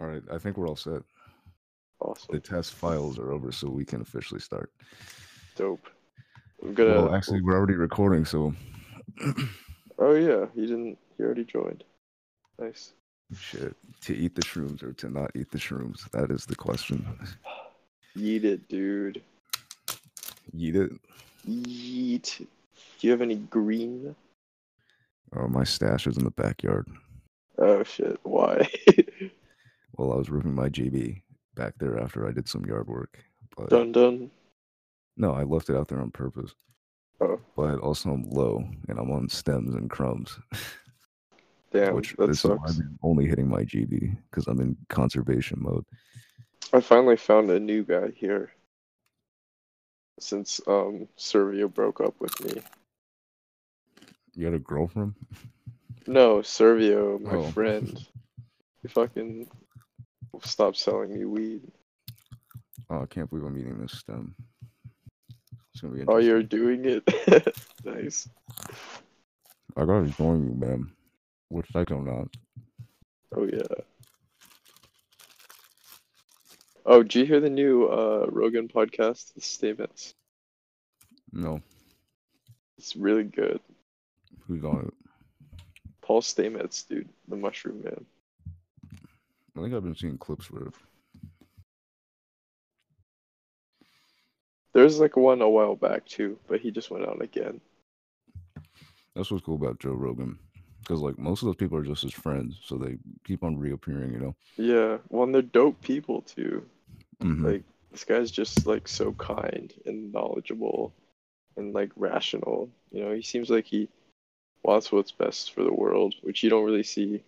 [0.00, 1.02] All right, I think we're all set.
[2.00, 2.28] Awesome.
[2.34, 4.72] The test files are over, so we can officially start.
[5.56, 5.86] Dope.
[6.62, 6.90] I'm gonna.
[6.90, 8.54] Well, actually, we're already recording, so
[10.00, 10.98] Oh yeah, he didn't.
[11.18, 11.84] He already joined.
[12.58, 12.94] Nice.
[13.34, 13.76] shit.
[14.02, 16.10] To eat the shrooms or to not eat the shrooms?
[16.12, 17.06] That is the question.
[18.16, 19.22] Yeet it, dude.
[20.56, 20.90] Eat it.
[21.46, 22.38] Yeet.
[22.38, 22.46] Do
[23.06, 24.14] you have any green?
[25.36, 26.88] Oh, my stash is in the backyard.
[27.58, 28.18] Oh shit.
[28.22, 28.66] Why?
[30.00, 31.20] Well, I was roofing my GB
[31.56, 33.18] back there after I did some yard work,
[33.54, 34.30] but dun dun.
[35.18, 36.54] no, I left it out there on purpose.
[37.20, 40.38] Oh But also, I'm low and I'm on stems and crumbs,
[41.70, 42.78] damn, which that this is why sucks.
[42.78, 45.84] I'm only hitting my GB because I'm in conservation mode.
[46.72, 48.52] I finally found a new guy here.
[50.18, 52.62] Since um Servio broke up with me.
[54.34, 55.14] You had a girlfriend?
[56.06, 57.50] No, Servio, my Oh.
[57.50, 58.00] friend.
[58.82, 59.46] He fucking
[60.42, 61.62] stopped selling me weed.
[62.88, 64.34] Oh, I can't believe I'm eating this stem.
[65.72, 67.04] It's gonna be Oh, you're doing it.
[67.84, 68.28] nice.
[69.76, 70.90] I gotta join you, man.
[71.48, 72.26] Which I don't know.
[73.36, 73.62] Oh yeah.
[76.86, 80.14] Oh, did you hear the new uh Rogan podcast, The Stamets?
[81.32, 81.60] No,
[82.78, 83.60] It's really good.
[84.46, 84.94] who's on it?
[86.02, 88.04] Paul Stamets, dude, the Mushroom Man.
[89.56, 90.74] I think I've been seeing clips for it.
[94.72, 97.60] There's like one a while back too, but he just went out again.
[99.14, 100.38] That's what's cool about Joe Rogan.
[100.80, 104.12] Because like most of those people are just his friends, so they keep on reappearing,
[104.12, 104.34] you know.
[104.56, 106.64] Yeah, well, and they're dope people too.
[107.20, 107.44] Mhm.
[107.44, 110.92] Like this guy's just like so kind and knowledgeable
[111.56, 112.70] and like rational.
[112.92, 113.88] You know, he seems like he
[114.62, 117.22] wants what's best for the world, which you don't really see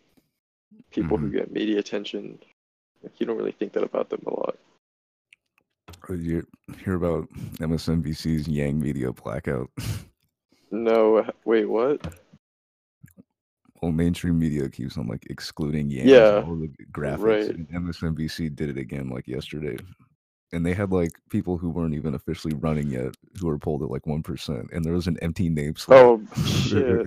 [0.90, 1.36] people who mm-hmm.
[1.36, 2.38] get media attention.
[3.02, 4.56] Like you don't really think that about them a lot.
[6.08, 6.46] You
[6.84, 9.70] hear about MSNBC's Yang Media blackout?
[10.70, 12.00] No, wait, what?
[13.82, 16.08] well, mainstream media keeps on like excluding Yang.
[16.08, 17.18] Yeah, all the graphics.
[17.18, 17.50] right.
[17.50, 19.76] And MSNBC did it again like yesterday,
[20.52, 23.90] and they had like people who weren't even officially running yet who were polled at
[23.90, 25.98] like one percent, and there was an empty name slot.
[25.98, 27.06] Oh shit,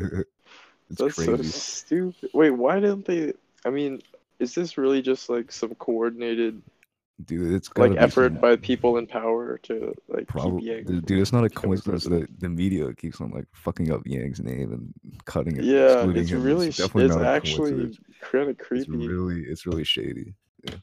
[0.90, 1.50] it's that's so crazy.
[1.50, 2.30] stupid.
[2.34, 3.34] Wait, why didn't they?
[3.66, 4.02] I mean,
[4.40, 6.62] is this really just like some coordinated
[7.26, 11.02] Dude, it's like effort some- by people in power to like Probably, keep Yang?
[11.02, 14.74] dude, it's not a coincidence that the media keeps on like fucking up Yang's name
[14.74, 14.94] and
[15.24, 16.44] cutting it, Yeah, it's him.
[16.44, 20.34] really it's it's actually kind of creepy It's really, it's really shady.
[20.66, 20.76] Yeah,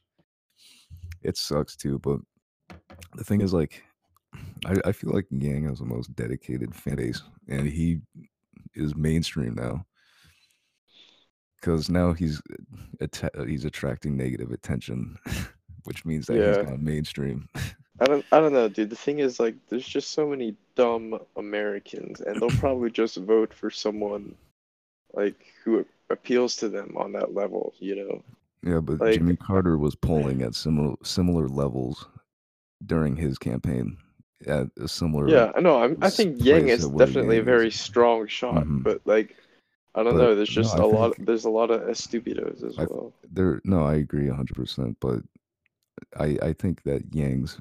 [1.22, 1.98] it sucks too.
[1.98, 2.20] But
[3.14, 3.82] the thing is, like,
[4.64, 8.00] I, I feel like Yang has the most dedicated fan base, and he
[8.74, 9.84] is mainstream now.
[11.62, 12.42] Because now he's
[13.00, 15.16] atta- he's attracting negative attention,
[15.84, 16.56] which means that Yeah.
[16.58, 17.48] he's gone mainstream.
[18.00, 18.90] I don't I don't know, dude.
[18.90, 23.54] The thing is like there's just so many dumb Americans and they'll probably just vote
[23.54, 24.34] for someone
[25.14, 28.22] like who appeals to them on that level, you know.
[28.64, 32.08] Yeah, but Like- Jimmy Carter was polling at similar similar levels
[32.84, 33.98] during his campaign
[34.48, 35.28] at a similar.
[35.28, 35.80] Yeah, no.
[35.84, 37.78] I'm, I think Yang is definitely a very is.
[37.78, 38.82] strong shot, Mhm.
[38.82, 39.36] but like
[39.94, 42.64] I don't But, know, there's no, just I a lot there's a lot of estupidos
[42.64, 43.12] as I- well.
[43.30, 44.96] There, no, I agree hundred percent.
[45.00, 45.20] But
[46.18, 47.60] I, I think that Yang's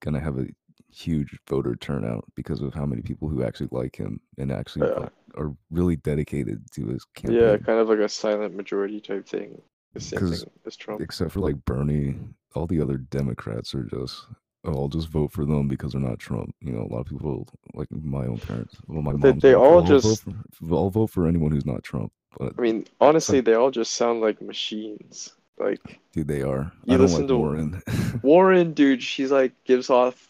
[0.00, 0.46] gonna have a
[0.90, 5.08] huge voter turnout because of how many people who actually like him and actually Yeah.
[5.36, 7.40] are really dedicated to his campaign.
[7.40, 9.60] Yeah, kind of like a silent majority type thing.
[9.94, 11.00] The same thing as Trump.
[11.00, 12.16] Except for like Bernie,
[12.54, 14.26] all the other Democrats are just.
[14.64, 16.54] Oh, I'll just vote for them because they're not Trump.
[16.60, 19.64] You know, a lot of people, like my own parents, well, my They- they all
[19.64, 22.12] "Oh, I'll vote just- for, I'll vote for anyone who's not Trump.
[22.38, 25.34] But I mean, honestly, they all just sound like machines.
[25.58, 26.72] Like dude, they are.
[26.86, 27.82] You listen like to- Warren.
[28.22, 30.28] Warren, dude, she's like gives off,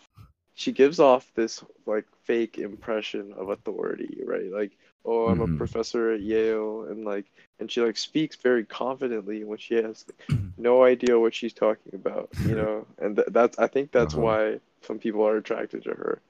[0.54, 4.50] she gives off this like fake impression of authority, right?
[4.52, 4.72] Like,
[5.04, 5.44] oh, I'm Mhm.
[5.44, 7.26] a professor at Yale, and like,
[7.58, 10.04] and she like speaks very confidently when she has
[10.58, 12.86] no idea what she's talking about, you know.
[12.98, 14.22] And th- that's, I think that's Uh-huh.
[14.22, 16.20] why some people are attracted to her.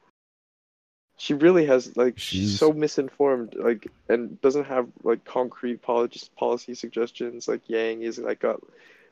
[1.18, 6.26] She really has like she's, She's- so misinformed, like, and doesn't have like concrete policy
[6.36, 7.48] policy suggestions.
[7.48, 8.60] Like Yang is like got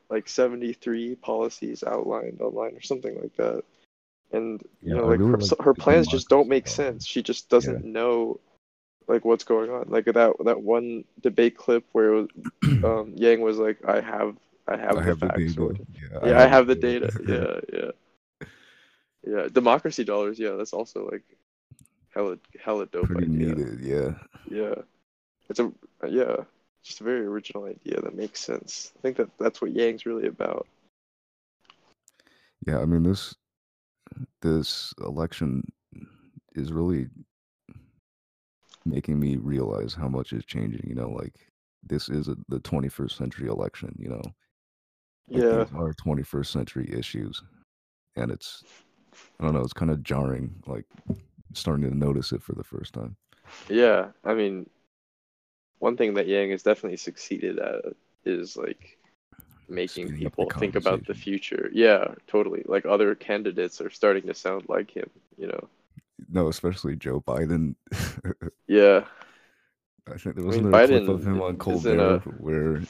[0.09, 3.63] like 73 policies outlined online or something like that.
[4.31, 7.05] And you Yeah, know, like really her, like her plans just don't make sense.
[7.05, 8.39] She just doesn't know
[9.07, 9.85] like what's going on.
[9.89, 12.29] Like that that one debate clip where it
[12.63, 14.35] was, um, Yang was like, "I have,
[14.67, 15.61] I have, I the have the facts." data.
[15.61, 16.27] whatever.
[16.27, 17.11] Yeah, I have the data.
[17.27, 18.47] Yeah, yeah,
[19.27, 19.47] yeah.
[19.51, 20.39] Democracy dollars.
[20.39, 21.23] Yeah, that's also like
[22.13, 23.55] hella, hella dope Pretty idea.
[23.55, 23.79] needed.
[23.81, 24.13] Yeah.
[24.49, 24.75] Yeah,
[25.49, 25.71] it's a
[26.07, 26.37] yeah.
[26.83, 28.91] just a very original idea that makes sense.
[28.97, 30.67] I think that that's what Yang's really about.
[32.67, 33.35] Yeah, I mean this
[34.41, 35.63] this election
[36.53, 37.07] is really
[38.85, 40.85] making me realize how much is changing.
[40.87, 41.35] You know, like
[41.83, 43.95] this is a, the 21st century election.
[43.97, 44.21] You know,
[45.29, 47.41] like Yeah, these are 21st century issues,
[48.15, 48.63] and it's
[49.39, 50.53] I don't know, it's kind of jarring.
[50.67, 50.85] Like
[51.53, 53.15] starting to notice it for the first time.
[53.69, 54.07] yeah.
[54.23, 54.69] I mean,
[55.79, 57.85] one thing that Yang has definitely succeeded at
[58.25, 58.97] is like
[59.67, 61.69] making Speeding people think about the future.
[61.73, 62.63] Yeah, totally.
[62.65, 65.67] Like other candidates are starting to sound like him, you know.
[66.29, 67.75] No, especially Joe Biden.
[68.67, 69.03] Yeah.
[70.07, 72.81] I think there wasn't mean, there a clip of him on Colbert a where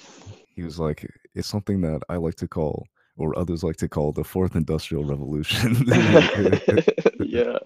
[0.55, 2.87] he was like, "It's something that I like to call,
[3.17, 5.75] or others like to call, the fourth industrial revolution."
[7.19, 7.57] yeah.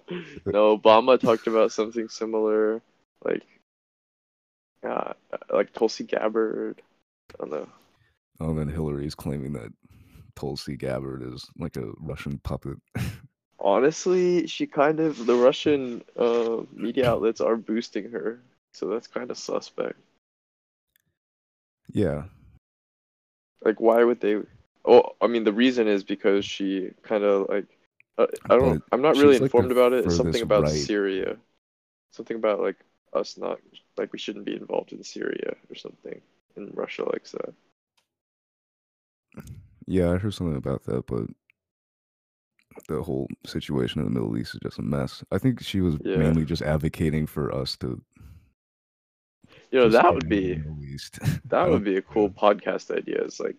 [0.46, 2.80] No, Obama talked about something similar,
[3.24, 3.44] like
[4.82, 5.12] uh,
[5.50, 6.80] like Tulsi Gabbard.
[7.34, 7.68] I don't know.
[8.40, 9.72] oh, and then Hillary's claiming that
[10.34, 12.78] Tulsi Gabbard is like a Russian puppet.
[13.60, 18.40] Honestly, she kind of the Russian uh, media outlets are boosting her,
[18.72, 19.98] so that's kind of suspect.
[21.92, 22.24] yeah,
[23.62, 24.36] Like, why would they?
[24.84, 27.66] Oh, I mean, the reason is because she kind of like
[28.18, 28.78] uh, I don't.
[28.80, 30.04] But I'm not really like informed about it.
[30.04, 30.88] It's something about right.
[30.88, 31.36] Syria,
[32.12, 32.76] something about like
[33.12, 33.60] us not
[33.96, 36.20] like we shouldn't be involved in Syria or something.
[36.56, 37.54] And Russia likes that.
[39.86, 41.28] yeah, I heard something about that, but
[42.88, 45.24] the whole situation in the Middle East is just a mess.
[45.32, 46.16] I think she was Yeah.
[46.16, 48.00] mainly just advocating for us to.
[49.70, 50.98] You know, that would out of the be
[51.46, 53.22] that would be a cool podcast idea.
[53.24, 53.56] Is like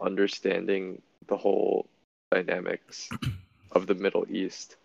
[0.00, 1.88] understanding the whole
[2.30, 3.08] dynamics
[3.72, 4.76] of the Middle East.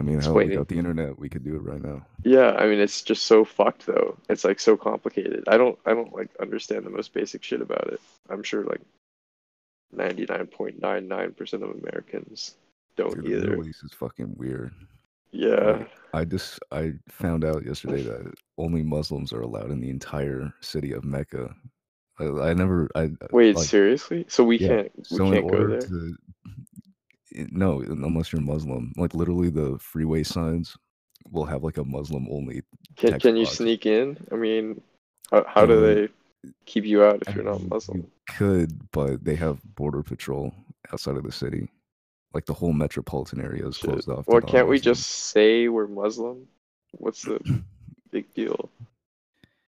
[0.00, 1.18] I mean, hell, we explaining- got the internet.
[1.18, 2.06] We could do it right now.
[2.24, 4.16] Yeah, I mean it's just so fucked though.
[4.28, 5.44] It's like so complicated.
[5.48, 8.00] I don't I don't like understand the most basic shit about it.
[8.30, 8.80] I'm sure like
[9.94, 12.54] 99.99% of Americans
[12.96, 13.50] don't Dude, the either.
[13.50, 14.72] Middle East is fucking weird.
[15.32, 15.84] Yeah.
[16.12, 20.92] I just I found out yesterday that only Muslims are allowed in the entire city
[20.92, 21.54] of Mecca.
[22.20, 24.26] I, I never I uh, Wait, like, seriously?
[24.28, 25.80] So we yeah, can't we so can't go there?
[25.80, 26.16] to
[27.50, 30.76] no unless you're Muslim like literally the freeway signs
[31.30, 32.62] will have like a Muslim only
[32.96, 33.56] Can can you box.
[33.56, 34.18] sneak in?
[34.30, 34.82] I mean,
[35.30, 36.08] how, how do they
[36.66, 37.98] keep you out I if you're not Muslim?
[37.98, 40.52] you could but they have border patrol
[40.92, 41.68] outside of the city
[42.34, 43.90] like the whole metropolitan area is Shit.
[43.90, 46.46] closed off to Well, can't we just say we're Muslim?
[46.92, 47.40] What's the
[48.10, 48.70] big deal?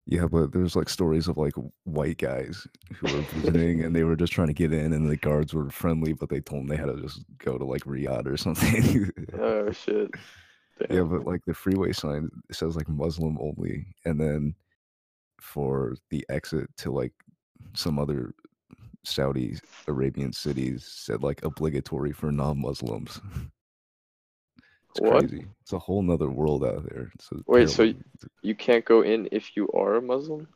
[0.06, 1.54] Yeah, but there's like stories of like
[1.86, 2.68] white guys
[2.98, 5.70] who were visiting and they were just trying to get in and the guards were
[5.70, 9.10] friendly, but they told them they had to just go to like Riyadh or something.
[9.40, 10.12] Oh shit.
[10.90, 14.56] yeah, but like the freeway sign says like Muslim only, and then
[15.40, 17.14] for the exit to like
[17.74, 18.34] some other
[19.04, 19.58] Saudi
[19.88, 23.20] Arabian cities said like obligatory for non-Muslims.
[24.96, 25.28] It's What?
[25.28, 25.48] crazy.
[25.64, 27.12] It's a whole nother world out there.
[27.48, 27.92] Wait, so
[28.44, 30.48] You can't go in if you are a Muslim?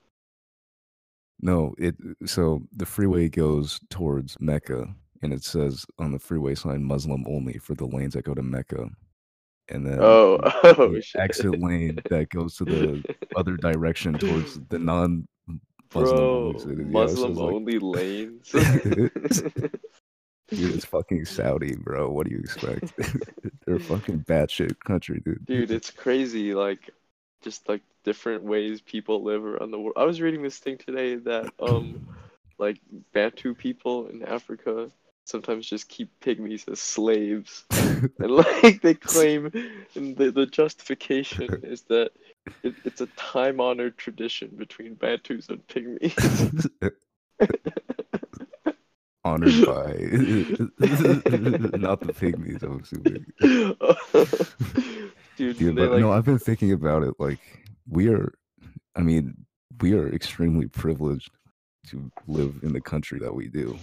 [1.41, 1.95] No, it
[2.25, 4.93] so the freeway goes towards Mecca
[5.23, 8.43] and it says on the freeway sign Muslim only for the lanes that go to
[8.43, 8.87] Mecca.
[9.69, 11.19] And then Oh, oh the oh shit.
[11.19, 13.03] exit lane that goes to the
[13.35, 15.27] other direction towards the non
[15.89, 16.77] Bro, only cities.
[16.79, 18.51] Yeah, Muslim like, only lanes.
[20.49, 22.09] dude, it's fucking Saudi, bro.
[22.09, 22.93] What do you expect?
[23.65, 25.45] They're a fucking batshit country, dude.
[25.45, 26.53] Dude, it's crazy.
[26.53, 26.89] Like,
[27.41, 29.95] just like different ways people live around the world.
[29.97, 32.07] I was reading this thing today that um,
[32.57, 32.79] like
[33.13, 34.89] Bantu people in Africa
[35.25, 39.51] sometimes just keep pygmies as slaves, and like they claim,
[39.95, 42.11] and the the justification is that
[42.63, 46.69] it, it's a time-honored tradition between Bantus and pygmies.
[49.23, 49.91] Honored by
[51.77, 53.25] not the pygmies, I'm assuming.
[55.35, 57.13] Dude, Dude, but like no, I've been thinking about it.
[57.19, 57.39] Like,
[57.89, 58.33] we are,
[58.95, 59.35] I mean,
[59.81, 61.29] we are extremely privileged
[61.87, 63.77] to live in the country that we do.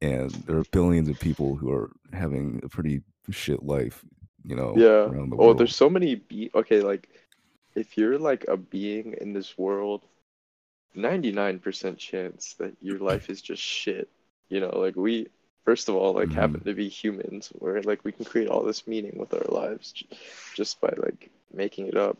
[0.00, 4.04] And there are billions of people who are having a pretty shit life,
[4.44, 5.06] you know, Yeah.
[5.10, 5.58] around the Oh, world.
[5.58, 7.08] there's so many be okay, like
[7.74, 10.02] if you're like a being in this world,
[10.94, 14.08] 99% chance that your life is just shit.
[14.48, 15.28] You know, like we
[15.64, 16.34] first of all like Mhm.
[16.34, 19.92] happen to be humans where like we can create all this meaning with our lives
[20.54, 22.16] just by like making it up.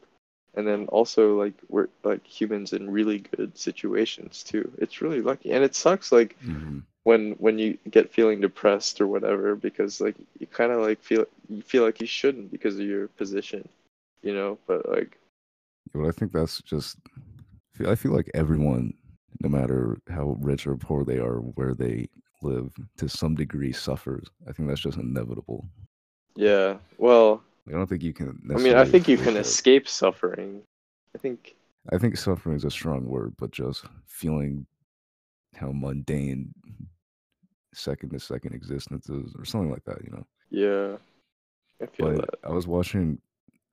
[0.54, 4.70] And then also like we're like humans in really good situations too.
[4.78, 5.52] It's really lucky.
[5.52, 6.82] And it sucks like Mhm.
[7.04, 11.24] when when you get feeling depressed or whatever because like you kind of like feel
[11.48, 13.68] you feel like you shouldn't because of your position
[14.22, 15.18] you know but like
[15.94, 16.98] But I think that's just
[17.86, 18.92] I feel like everyone,
[19.40, 22.08] no matter how rich or poor they are, where they
[22.42, 24.26] live, to some degree suffers.
[24.48, 25.68] I think that's just inevitable.
[26.36, 26.76] Yeah.
[26.98, 28.38] Well, I don't think you can.
[28.54, 30.62] I mean, I think you can escape suffering.
[31.14, 31.54] I think.
[31.92, 34.66] I think suffering is a strong word, but just feeling
[35.54, 36.52] how mundane
[37.74, 40.26] second to second existence is, or something like that, you know.
[40.50, 40.96] Yeah.
[41.82, 42.38] I feel But that.
[42.44, 43.18] I was watching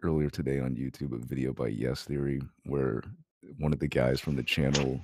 [0.03, 3.03] earlier today on YouTube a video by Yes Theory where
[3.59, 4.99] one of the guys from the channel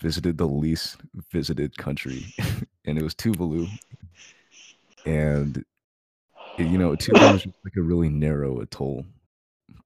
[0.00, 0.96] visited the least
[1.32, 2.26] visited country,
[2.84, 3.68] and it was Tuvalu.
[5.06, 5.64] And
[6.58, 9.04] you know, Tuvalu is just like a really narrow atoll,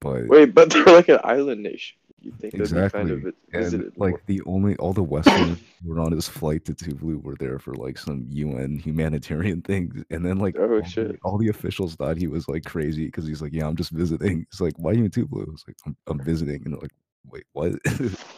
[0.00, 1.96] but Wait, but they're like an island nation.
[2.22, 4.10] You think be kind exactly, of and visited more?
[4.12, 7.58] like the only all the Westerners who were on his flight to Tuvalu were there
[7.58, 11.08] for like some UN humanitarian things, and then like Oh all, shit.
[11.08, 13.90] the, all the officials thought he was like crazy because he's like, yeah, I'm just
[13.90, 14.46] visiting.
[14.50, 15.52] It's like, why are you in Tuvalu?
[15.52, 16.94] It's like, I'm, I'm visiting, and they're like,
[17.26, 17.72] wait, what?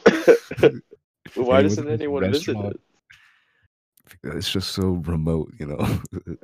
[1.34, 2.80] Why And he went doesn't anyone visit it?
[4.22, 5.78] It's just so remote, you know,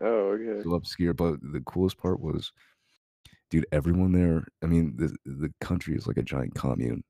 [0.02, 0.62] Oh, okay.
[0.62, 1.14] so obscure.
[1.14, 2.52] But the coolest part was,
[3.50, 4.46] dude, everyone there.
[4.62, 7.02] I mean, the the country is like a giant commune.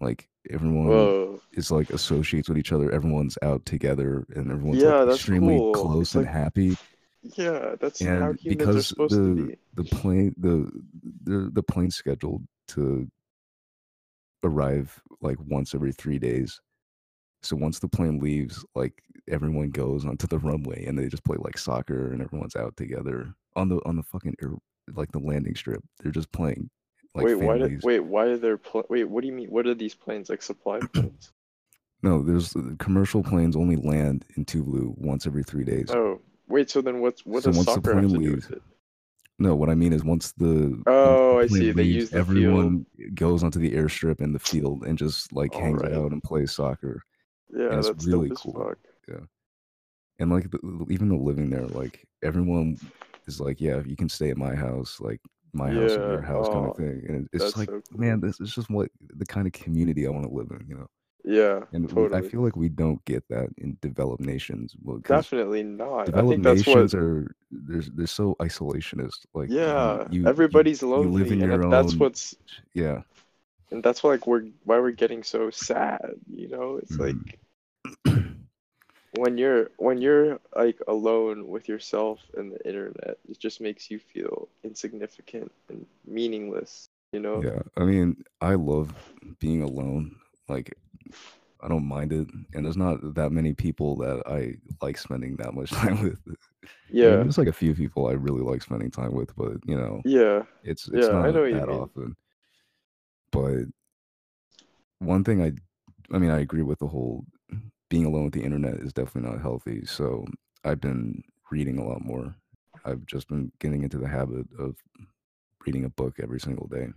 [0.00, 1.40] Like everyone Whoa.
[1.52, 2.90] is like associates with each other.
[2.90, 5.72] Everyone's out together, and everyone's Yeah, like extremely cool.
[5.72, 6.76] close It's and like happy.
[7.22, 9.56] yeah, that's how And are because supposed to the be.
[9.74, 10.70] the plane the
[11.24, 13.08] the the plane's scheduled to
[14.44, 16.60] arrive like once every three days.
[17.42, 21.36] So once the plane leaves, like everyone goes onto the runway and they just play
[21.40, 24.52] like soccer and everyone's out together on the on the fucking air,
[24.94, 25.82] like the landing strip.
[26.00, 26.70] They're just playing
[27.14, 29.48] like wait, why did wait, why are there pl- wait, what do you mean?
[29.48, 31.32] What are these planes like supply planes?
[32.02, 35.90] No, there's uh, commercial planes only land in Tuvalu once every three days.
[35.90, 38.56] Oh, wait, so then what's what So does soccer have to plane do leaves, with
[38.58, 38.62] it?
[39.38, 41.58] No, what I mean is once the once Oh, the I see.
[41.72, 42.28] plane They use the field.
[42.28, 45.96] everyone goes onto the airstrip and the field and just like hangs Alright.
[45.96, 47.02] out and plays soccer.
[47.54, 48.54] Yeah, it's that's really cool.
[48.54, 48.78] fuck.
[50.18, 52.76] And like the- even the living there, like everyone
[53.26, 55.20] is like, yeah, you can stay at my house, like
[55.52, 57.04] my house or your house kind oh, of thing.
[57.08, 58.00] And it's like, so cool.
[58.00, 60.74] man, this is just what the kind of community I want to live in, you
[60.76, 60.86] know.
[61.24, 64.74] Yeah, And we- I feel like we don't get that in developed nations.
[64.82, 66.00] Well, Definitely not.
[66.00, 67.02] I developed think that's nations what.
[67.02, 69.24] are they're they're so isolationist.
[69.32, 72.34] Like Yeah, you, you, everybody's you lonely, live in and your that- that's what's
[72.74, 73.02] yeah.
[73.70, 76.14] and that's why like we're why we're getting so sad.
[76.34, 77.06] You know, it's Mhm.
[77.06, 77.38] like
[79.18, 83.98] when you're when you're like alone with yourself and the internet, it just makes you
[83.98, 86.88] feel insignificant and meaningless.
[87.12, 87.42] You know?
[87.42, 88.90] Yeah, I mean, I love
[89.38, 90.16] being alone.
[90.48, 90.74] Like,
[91.60, 94.54] I don't mind it, and there's not that many people that I
[94.84, 96.18] like spending that much time with.
[96.26, 96.34] I mean,
[96.90, 97.16] Yeah.
[97.22, 100.42] there's like a few people I really like spending time with, but you know, Yeah.
[100.62, 102.16] it's it's Yeah, I not know that often.
[103.30, 103.64] But
[104.98, 105.52] one thing I,
[106.14, 107.24] I mean, I agree with the whole
[107.92, 109.84] being alone with the internet is definitely not healthy.
[109.84, 110.24] So
[110.64, 112.34] I've been reading a lot more.
[112.86, 114.76] I've just been getting into the habit of
[115.66, 116.88] reading a book every single day.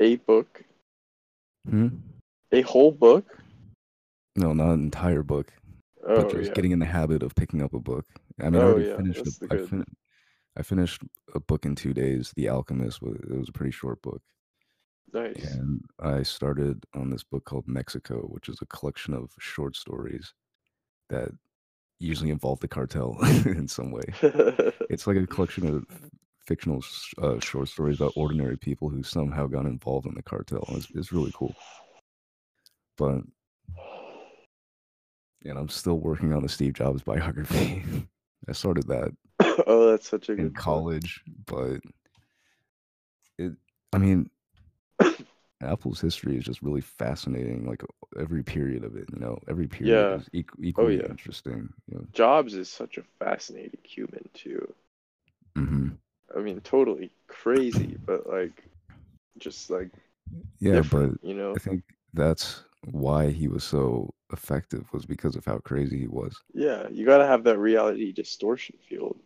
[0.00, 0.64] A book.
[1.70, 1.90] Hmm?
[2.50, 3.38] A whole book?
[4.34, 5.52] No, not an entire book,
[6.04, 6.54] Oh but just yeah.
[6.54, 8.06] getting in the habit of picking up a book.
[8.40, 9.24] I mean, I Oh, already yeah, finished.
[9.24, 9.84] that's A, the I, fin-
[10.58, 11.02] I finished
[11.36, 12.32] a book in two days.
[12.34, 13.00] The Alchemist.
[13.00, 14.22] Was, it was a pretty short book,
[15.14, 15.54] Nice.
[15.54, 20.34] and I started on this book called Mexico, which is a collection of short stories
[21.08, 21.30] that
[22.00, 23.16] usually involve the cartel
[23.46, 24.02] in some way.
[24.90, 25.86] It's like a collection of
[26.46, 26.82] fictional
[27.22, 30.64] uh, short stories about ordinary people who somehow got involved in the cartel.
[30.70, 31.54] It's, it's really cool.
[32.98, 33.22] But
[35.46, 37.84] and I'm still working on the Steve Jobs biography.
[38.48, 39.12] I started that
[39.66, 41.80] oh, that's such a in college, but
[43.38, 43.52] it.
[43.92, 44.30] I mean,
[45.62, 47.66] Apple's history is just really fascinating.
[47.66, 47.82] Like
[48.18, 50.16] every period of it, you know, every period Yeah.
[50.16, 51.06] is equ- equally yeah.
[51.08, 51.72] interesting.
[51.88, 52.06] You know?
[52.12, 54.72] Jobs is such a fascinating human too.
[55.56, 55.88] hmm
[56.34, 58.64] I mean, totally crazy, but like,
[59.38, 59.90] just like
[60.58, 61.54] Yeah, but you know?
[61.54, 61.82] I think
[62.12, 66.36] that's why he was so effective was because of how crazy he was.
[66.52, 69.18] Yeah, you gotta have that reality distortion field.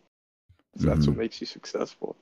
[0.75, 1.20] 'cause That's what Mhm.
[1.20, 2.16] makes you successful.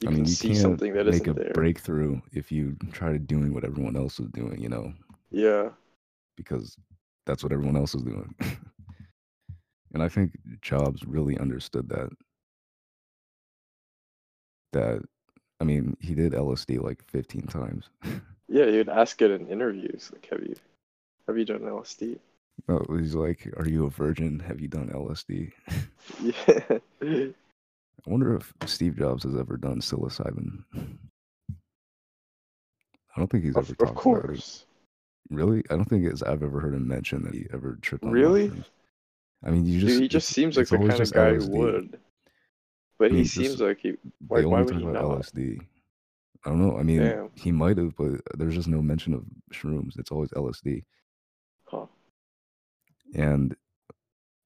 [0.00, 1.52] You I mean, can you see can't something that make isn't a there.
[1.52, 4.92] breakthrough if you try to doing what everyone else is doing, you know,
[5.30, 5.70] Yeah,
[6.36, 6.76] because
[7.26, 8.34] that's what everyone else is doing.
[9.94, 12.10] and I think Jobs really understood that.
[14.72, 15.02] That,
[15.60, 17.88] I mean, he did LSD like 15 times.
[18.48, 18.66] yeah.
[18.66, 20.54] You'd ask it in interviews, like, have you,
[21.26, 22.18] have you done LSD?
[22.68, 24.40] no, he's like, "Are you a virgin?
[24.40, 25.52] Have you done LSD?"
[27.00, 27.28] Yeah.
[28.06, 30.62] I wonder if Steve Jobs has ever done psilocybin.
[31.50, 34.02] I don't think he's Of, ever of talked about it.
[34.02, 34.66] course.
[35.30, 35.62] Really?
[35.70, 38.48] I don't think it's, I've ever heard him mention that he ever tripped on Really?
[38.48, 38.70] mushrooms.
[39.44, 41.42] I mean, you just Dude, he just seems like the kind of guy LSD.
[41.50, 41.98] who would.
[42.98, 43.90] But I mean, he just- seems like he.
[43.92, 43.98] They
[44.42, 45.18] Like, why only talk about not?
[45.20, 45.60] LSD.
[46.44, 46.76] I don't know.
[46.78, 47.30] I mean, Damn.
[47.34, 49.98] he might have, but there's just no mention of shrooms.
[49.98, 50.84] It's always LSD.
[51.66, 51.86] Huh.
[53.14, 53.56] And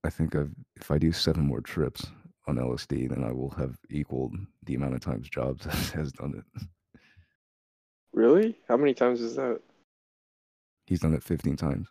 [0.04, 2.06] I think I've if I do seven more trips
[2.46, 4.34] on LSD, then I will have equaled
[4.64, 6.62] the amount of times Jobs has done it.
[8.12, 8.58] Really?
[8.68, 9.60] How many times is that?
[10.86, 11.88] He's done it 15 times.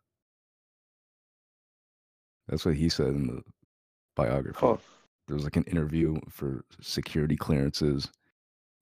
[2.48, 3.42] That's what he said in the
[4.16, 4.60] biography.
[4.60, 4.78] Huh.
[5.28, 8.10] There was like an interview for security clearances.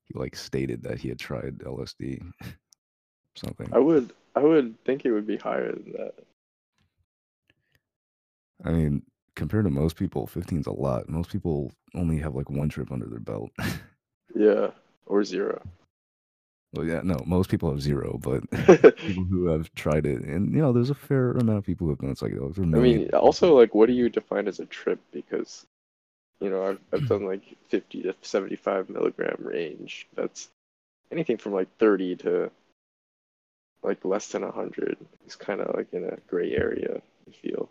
[0.06, 2.20] He like stated that he had tried LSD,
[3.36, 3.70] something.
[3.72, 4.12] I would.
[4.36, 6.14] I would think it would be higher than that.
[8.66, 9.04] I mean,
[9.39, 11.08] compared to most people, 15 is a lot.
[11.08, 13.50] Most people only have like one trip under their belt.
[14.36, 14.72] Yeah.
[15.08, 15.60] Or zero.
[16.74, 18.48] well, yeah, no, most people have zero, but
[18.98, 21.91] people who have tried it, and you know, there's a fair amount of people who
[21.91, 22.55] have done psychedelics.
[22.55, 25.00] There are I mean, also, like, what do you define as a trip?
[25.12, 25.65] Because,
[26.39, 30.08] you know, I've, I've done like 50 to 75 milligram range.
[30.15, 30.50] That's
[31.12, 32.51] anything from like 30 to
[33.81, 37.69] like less than 100 is kind of like in a gray area, I feel.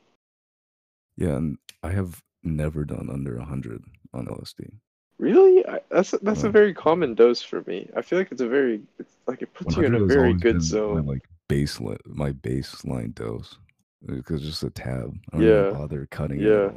[1.19, 3.85] Yeah, and I have never done under 100
[4.15, 4.81] on LSD.
[5.19, 5.67] Really?
[5.67, 7.91] I, that's a, that's a Uh, very common dose for me.
[7.97, 10.63] I feel like it's a very, it's like it puts you in a very good
[10.63, 10.95] zone.
[10.95, 13.59] My like baseline, my baseline dose,
[14.07, 15.17] because just a tab.
[15.33, 16.71] I don't Yeah, even bother cutting it yeah.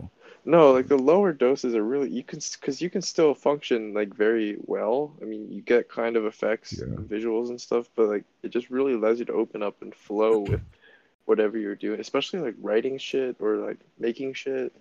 [0.43, 4.13] No, like the lower doses are really you can because you can still function like
[4.15, 5.15] very well.
[5.21, 6.95] I mean, you get kind of effects, Yeah.
[6.95, 9.93] and visuals and stuff, but like it just really allows you to open up and
[9.93, 10.61] flow with
[11.25, 14.73] whatever you're doing, especially like writing shit or like making shit.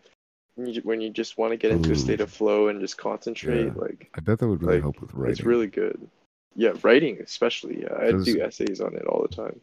[0.57, 2.99] When you, when you just want to get into a state of flow and just
[2.99, 3.73] concentrate, Yeah.
[3.77, 5.33] like I bet that would really Like, help with writing.
[5.33, 6.09] it's really good.
[6.57, 7.83] Yeah, writing especially.
[7.83, 9.61] Yeah, I do essays on it all the time.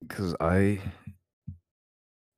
[0.00, 0.80] because I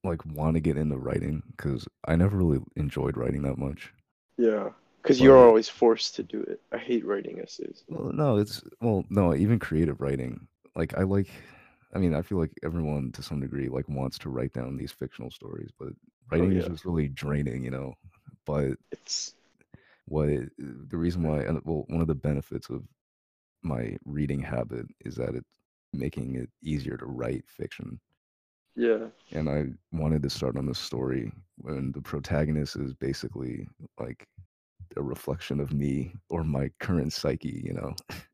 [0.04, 3.92] like want to get into writing because I never really enjoyed writing that much.
[4.36, 4.70] Yeah,
[5.02, 6.60] because you're always forced to do it.
[6.72, 7.84] I hate writing essays.
[7.88, 10.46] Well, no, it's well, no, even creative writing.
[10.76, 11.28] Like I like,
[11.94, 14.92] I mean, I feel like everyone to some degree like wants to write down these
[14.92, 15.90] fictional stories, but
[16.38, 16.68] oh, writing is Oh, yeah.
[16.68, 17.94] just really draining, you know.
[18.46, 19.34] But It's
[20.06, 22.82] what it, the reason why, and well, one of the benefits of
[23.62, 25.48] my reading habit is that it's
[25.92, 28.00] making it easier to write fiction.
[28.76, 34.26] yeah, and I wanted to start on this story when the protagonist is basically like
[34.96, 37.94] a reflection of me or my current psyche, you know.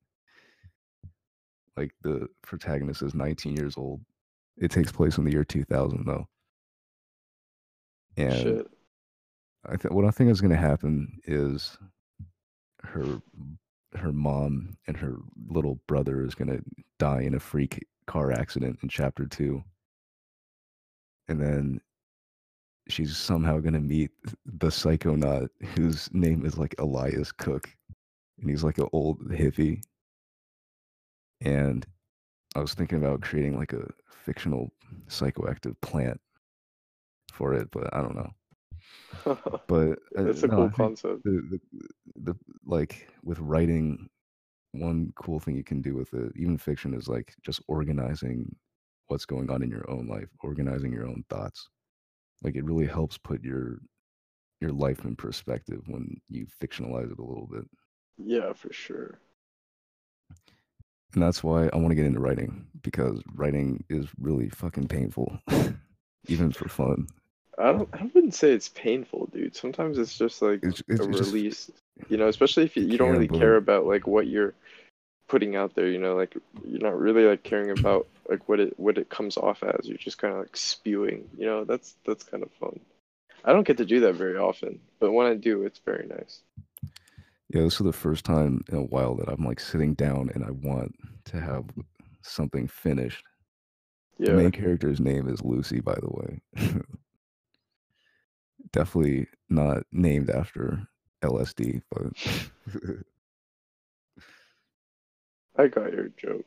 [1.80, 4.00] like the protagonist is 19 years old.
[4.58, 6.28] It takes place in the year 2000 though.
[8.16, 8.66] And shit.
[9.66, 11.78] I think what I think is going to happen is
[12.82, 13.20] her
[13.94, 15.16] her mom and her
[15.48, 16.62] little brother is going to
[16.98, 19.62] die in a freak car accident in chapter 2
[21.28, 21.80] and then
[22.88, 24.10] she's somehow going to meet
[24.46, 27.68] the psychonaut whose name is like Elias Cook
[28.40, 29.82] and he's like an old hippie
[31.40, 31.87] and
[32.57, 33.88] I was thinking about creating like a
[34.24, 34.72] fictional
[35.09, 36.20] psychoactive plant
[37.33, 38.31] for it but I don't know
[39.68, 41.22] but uh, a no, cool concept.
[41.24, 41.61] the, the
[42.24, 44.09] the like with writing
[44.72, 48.55] one cool thing you can do with it even fiction is like just organizing
[49.09, 51.68] what's going on in your own life organizing your own thoughts
[52.42, 53.79] like it really helps put your
[54.61, 57.64] your life in perspective when you fictionalize it a little bit
[58.18, 59.20] Yeah, for sure.
[61.14, 65.38] And that's why i want to get into writing because writing is really fucking painful
[66.29, 67.07] even for fun
[67.61, 67.88] I don't.
[67.92, 69.55] I wouldn't say it's painful, dude.
[69.55, 71.70] Sometimes it's just like it's, it's, a it's just release.
[72.09, 74.55] You know, especially if you, You don't really care about like what you're
[75.29, 75.87] putting out there.
[75.87, 79.37] You know, like you're not really like caring about like what it what it comes
[79.37, 79.87] off as.
[79.87, 81.29] You're just kind of like spewing.
[81.37, 82.81] You know, that's that's kind of fun.
[83.44, 86.40] I don't get to do that very often, but when I do, it's very nice.
[87.50, 90.44] Yeah, this is the first time in a while that I'm like sitting down and
[90.44, 90.94] I want
[91.26, 91.64] to have
[92.22, 93.24] something finished.
[94.26, 96.40] The Yeah, main character's name is Lucy, by the way.
[98.72, 100.82] Definitely not named after
[101.24, 102.12] LSD, but
[105.58, 106.46] I got your joke,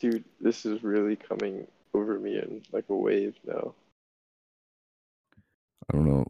[0.00, 0.24] dude.
[0.40, 3.74] This is really coming over me in like a wave now.
[5.92, 6.26] I don't know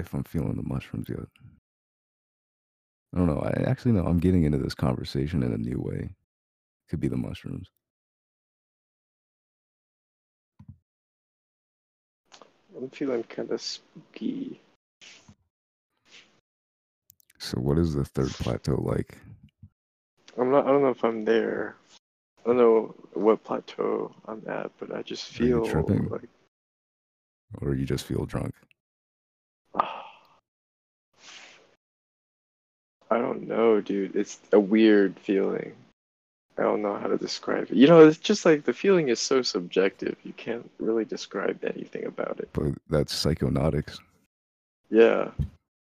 [0.00, 1.28] if I'm feeling the mushrooms yet.
[3.14, 3.40] I don't know.
[3.40, 6.10] I actually know I'm getting into this conversation in a new way.
[6.88, 7.68] Could be the mushrooms.
[12.76, 14.60] I'm feeling kind of spooky.
[17.38, 19.18] So, what is the third plateau like?
[20.38, 20.66] I'm not.
[20.66, 21.76] I don't know if I'm there.
[22.44, 26.08] I don't know what plateau I'm at, but I just feel tripping?
[26.08, 26.28] like
[27.60, 28.54] or you just feel drunk?
[33.10, 34.14] I don't know, dude.
[34.16, 35.72] It's a weird feeling.
[36.58, 37.76] I don't know how to describe it.
[37.76, 40.16] You know, it's just like the feeling is so subjective.
[40.24, 42.50] You can't really describe anything about it.
[42.52, 43.98] But that's psychonautics.
[44.90, 45.30] Yeah.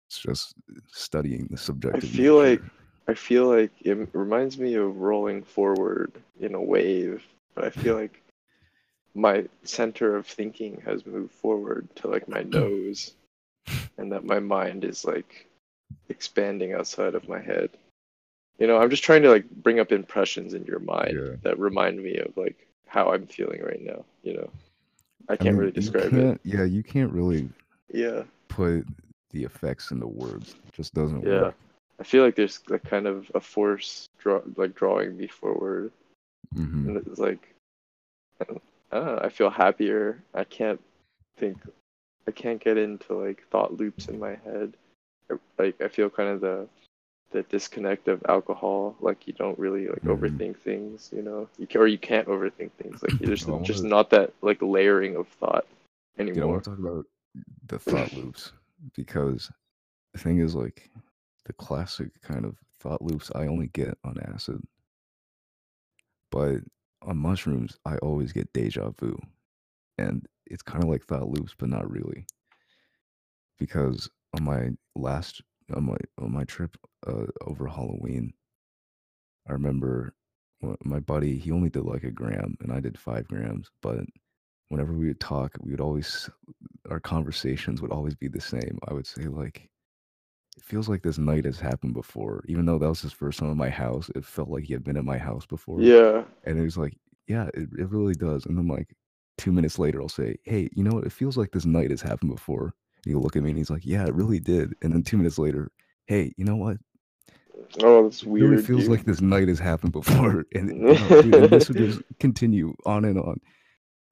[0.08, 0.54] It's just
[0.88, 2.04] studying the subjective.
[2.04, 2.62] I feel like-
[3.06, 6.10] I feel like it reminds me of rolling forward
[6.40, 7.22] in a wave,
[7.54, 8.22] but I feel like
[9.14, 13.12] my center of thinking has moved forward to like my nose,
[13.98, 15.46] and that my mind is like
[16.08, 17.70] expanding outside of my head.
[18.58, 21.36] You know, I'm just trying to like bring up impressions in your mind Yeah.
[21.42, 24.04] that remind me of like how I'm feeling right now.
[24.22, 24.50] You know,
[25.28, 26.30] I I can't mean, really describe it.
[26.44, 27.48] Yeah, you can't really
[27.92, 28.86] Yeah, put
[29.30, 30.54] the effects into words.
[30.66, 31.40] It just doesn't yeah.
[31.40, 31.54] work.
[32.00, 35.92] I feel like there's like kind of a force draw like drawing me forward.
[36.54, 37.54] hmm and it's like
[38.40, 38.44] I
[38.92, 40.22] I know, I feel happier.
[40.34, 40.80] I can't
[41.38, 41.58] think
[42.26, 44.74] I can't get into like thought loops in my head.
[45.58, 46.68] Like I feel kind of the
[47.30, 48.96] the disconnect of alcohol.
[49.00, 50.18] Like you don't really like Mhm.
[50.20, 51.48] overthink things, you know.
[51.58, 53.02] You can, or you can't overthink things.
[53.02, 55.66] Like there's I just wanna- not that like layering of thought
[56.16, 56.52] Dude, I anymore.
[56.52, 57.06] want to talk about
[57.66, 58.52] the thought loops
[58.94, 59.50] because
[60.12, 60.90] the thing is like
[61.44, 64.62] the classic kind of thought loops I only get on acid.
[66.30, 66.60] But
[67.02, 69.16] on mushrooms, I always get deja vu.
[69.98, 72.26] And it's kind of like thought loops, but not really.
[73.58, 75.42] Because on my last
[75.74, 78.32] on my on my trip uh, over Halloween,
[79.48, 80.14] I remember
[80.82, 84.00] my buddy he only did like a gram and I did five grams, but
[84.68, 86.28] whenever we would talk, we would always
[86.90, 88.78] our conversations would always be the same.
[88.88, 89.68] I would say like
[90.56, 92.44] it feels like this night has happened before.
[92.46, 94.84] Even though that was his first time at my house, it felt like he had
[94.84, 95.80] been at my house before.
[95.80, 96.24] Yeah.
[96.44, 98.46] And it was like, yeah, it, it really does.
[98.46, 98.94] And then like
[99.36, 101.04] two minutes later, I'll say, hey, you know what?
[101.04, 102.74] It feels like this night has happened before.
[103.12, 104.74] He'll look at me and he's like, yeah, it really did.
[104.82, 105.70] And then two minutes later,
[106.06, 106.78] hey, you know what?
[107.82, 108.50] Oh, that's It weird.
[108.50, 108.90] really feels dude.
[108.90, 110.44] like this night has happened before.
[110.54, 113.40] And, you know, dude, and this would just continue on and on.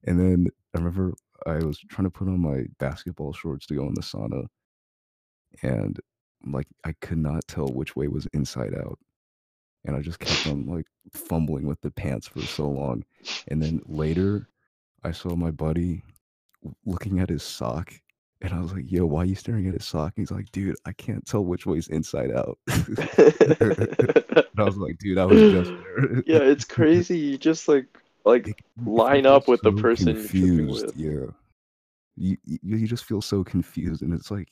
[0.05, 1.15] And then I remember
[1.47, 4.47] I was trying to put on my basketball shorts to go in the sauna.
[5.63, 5.99] And
[6.47, 8.99] like I could not tell which way was inside out.
[9.85, 13.05] And I just kept on like fumbling with the pants for so long.
[13.49, 14.49] And then later
[15.05, 16.03] I saw my buddy
[16.87, 17.93] looking at his sock.
[18.43, 20.15] And I was like, yo, why are you staring at his sock?
[20.17, 22.59] And he's like, dude, I can't tell which way's inside out.
[22.69, 26.23] and I was like, dude, I was just there.
[26.27, 27.19] yeah, it's crazy.
[27.19, 27.87] You just like
[28.25, 30.97] like It- line up with the so person you're tripping confused, with.
[30.97, 31.27] Yeah.
[32.17, 34.49] You, you you just feel so confused, and it's like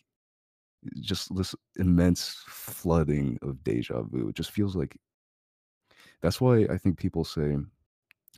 [1.00, 4.29] just this immense flooding of deja vu.
[4.29, 4.96] It just feels like
[6.22, 7.57] that's why I think people say,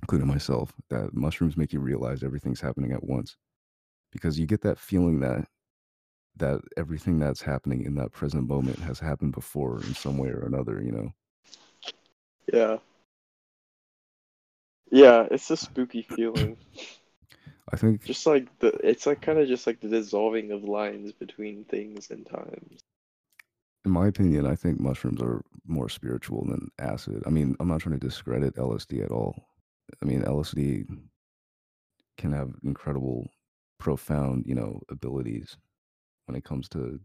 [0.02, 3.36] including myself, that mushrooms make you realize everything's happening at once,
[4.12, 5.48] because you get that feeling that
[6.36, 10.44] that everything that's happening in that present moment has happened before in some way or
[10.46, 10.80] another.
[10.82, 11.12] You know.
[12.52, 12.78] Yeah.
[14.90, 16.56] Yeah, it's a spooky feeling.
[17.72, 21.12] I think Just like the it's like kind of just like the dissolving of lines
[21.12, 22.80] between things and times.
[23.84, 27.22] in my opinion, I think mushrooms are more spiritual than acid.
[27.26, 29.34] I mean, I'm not trying to discredit LSD at all.
[30.02, 30.86] I mean, LSD
[32.16, 33.28] can have incredible,
[33.82, 35.56] profound, you know, abilities
[36.26, 37.00] when it comes to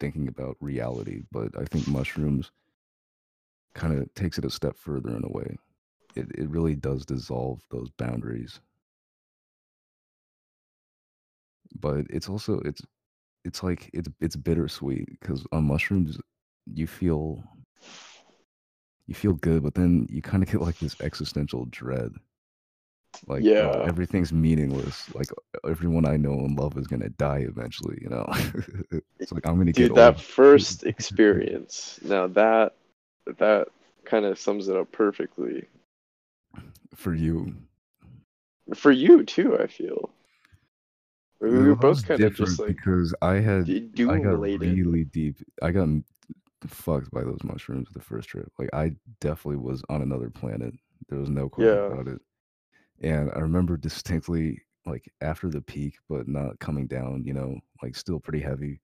[0.00, 1.22] thinking about reality.
[1.30, 2.50] But I think mushrooms
[3.74, 5.58] kind of takes it a step further in a way.
[6.16, 8.58] It it really does dissolve those boundaries.
[11.78, 12.80] But it's also it's
[13.44, 16.18] it's like it's it's bittersweet because on mushrooms
[16.72, 17.44] you feel
[19.06, 22.12] you feel good, but then you kind of get like this existential dread.
[23.26, 23.84] Like, Yeah.
[23.84, 25.12] everything's meaningless.
[25.14, 25.28] Like
[25.68, 27.98] everyone I know and love is gonna die eventually.
[28.00, 28.26] You know,
[29.18, 30.20] it's like I'm gonna Dude, get that old.
[30.20, 31.98] first experience.
[32.02, 32.74] Now that
[33.38, 33.68] that
[34.04, 35.66] kind of sums it up perfectly.
[36.94, 37.54] for you.
[38.74, 40.10] For you too, I feel.
[41.40, 43.68] We were both kind of just like because I had
[44.08, 44.60] I got related.
[44.60, 45.36] really deep.
[45.62, 45.88] I got
[46.66, 48.50] fucked by those mushrooms the first trip.
[48.58, 50.74] Like I definitely was on another planet.
[51.08, 51.86] There was no question Yeah.
[51.86, 52.20] about it.
[53.00, 57.24] And I remember distinctly like after the peak, but not coming down.
[57.24, 58.80] You know, like still pretty heavy.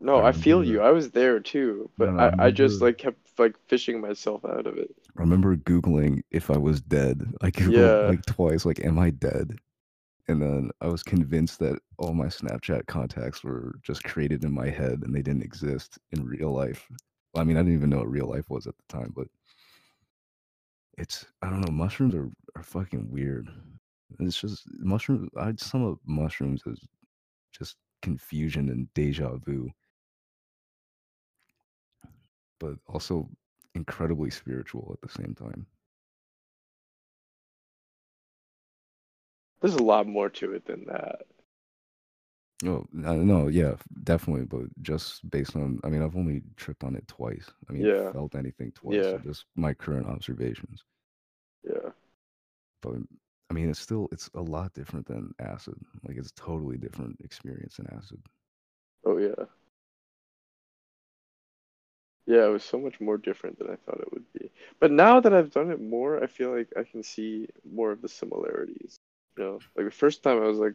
[0.00, 0.80] No, I I feel you.
[0.80, 4.44] I was there too, but no, I I, I just like kept like fishing myself
[4.44, 4.94] out of it.
[5.16, 7.32] I remember googling if I was dead.
[7.40, 8.06] I googled Yeah.
[8.06, 9.56] like twice, like, am I dead?
[10.28, 14.70] And then I was convinced that all my Snapchat contacts were just created in my
[14.70, 16.88] head and they didn't exist in real life.
[17.36, 19.28] I mean, I didn't even know what real life was at the time, but
[20.98, 21.72] it's I don't know.
[21.72, 23.48] Mushrooms are are fucking weird.
[24.18, 25.28] It's just mushrooms.
[25.36, 26.78] I sum up mushrooms as
[27.52, 29.70] just confusion and deja vu,
[32.58, 33.28] but also
[33.74, 35.66] incredibly spiritual at the same time.
[39.60, 41.22] There's a lot more to it than that.
[42.62, 44.44] No, uh, no, yeah, definitely.
[44.44, 47.50] But just based on, I mean, I've only tripped on it twice.
[47.68, 48.12] I mean, Yeah.
[48.12, 49.08] felt anything twice.
[49.08, 49.18] So Yeah.
[49.18, 50.84] just my current observations.
[51.64, 51.92] Yeah.
[52.82, 52.96] But
[53.48, 55.74] I mean, it's still it's a lot different than acid.
[56.06, 58.20] Like it's a totally different experience than acid.
[59.04, 59.46] Oh yeah.
[62.26, 64.50] Yeah, it was so much more different than I thought it would be.
[64.78, 68.02] But now that I've done it more, I feel like I can see more of
[68.02, 68.96] the similarities.
[69.36, 70.74] You know, like the first time I was like,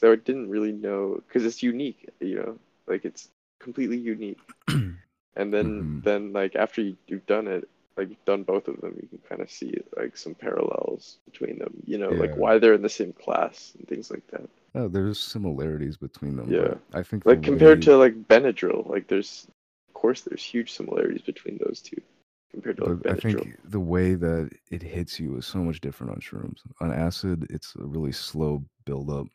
[0.00, 2.08] because I didn't really know, because it's unique.
[2.20, 3.28] You know, like it's
[3.60, 4.38] completely unique.
[5.34, 6.02] And then, Mhm.
[6.04, 9.18] then like after you, you've done it, like you've done both of them, you can
[9.26, 11.72] kind of see like some parallels between them.
[11.86, 14.46] You know, like why they're in the same class and things like that.
[14.74, 16.50] Oh, there's similarities between them.
[16.50, 16.74] Yeah.
[16.92, 19.46] I think Like compared way- to like Benadryl, like there's,
[19.88, 22.02] of course, there's huge similarities between those two
[22.50, 26.12] compared to like I think the way that it hits you is so much different
[26.12, 26.58] on shrooms.
[26.80, 29.28] On acid, it's a really slow build up,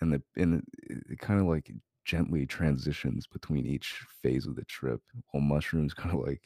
[0.00, 1.70] and the and it, it kind of like
[2.04, 5.00] gently transitions between each phase of the trip.
[5.30, 6.42] While mushrooms kind of like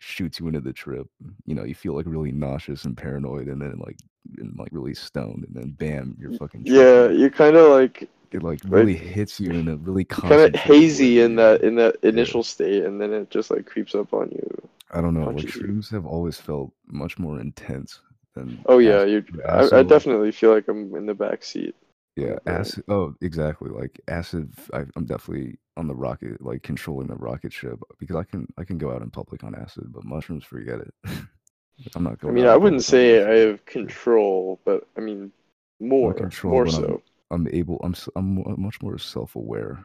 [0.00, 1.06] shoots you into the trip.
[1.46, 3.98] You know, you feel like really nauseous and paranoid, and then like
[4.38, 8.42] and like really stoned, and then bam, you're fucking Yeah, you're kind of like It
[8.42, 11.20] like really hits you in a really kind of hazy way.
[11.20, 14.68] in that in that initial state, and then it just like creeps up on you.
[14.90, 15.28] I don't know.
[15.30, 18.00] Like shrooms have always felt much more intense
[18.34, 19.24] than Oh yeah, you.
[19.48, 21.74] I, I definitely feel like I'm in the back seat.
[22.16, 22.72] Yeah, Right.
[22.72, 22.84] acid.
[22.88, 23.70] Oh, exactly.
[23.70, 24.54] Like acid.
[24.72, 28.64] I, I'm definitely on the rocket, like controlling the rocket ship because I can I
[28.64, 30.94] can go out in public on acid, but mushrooms, forget it.
[31.94, 32.36] I'm not going to I going.
[32.36, 35.32] mean, out I in wouldn't public on say I have control, but I mean
[35.80, 37.02] more, control more when I'm- so.
[37.30, 37.80] I'm able.
[37.82, 39.82] I'm s- I'm much more self-aware,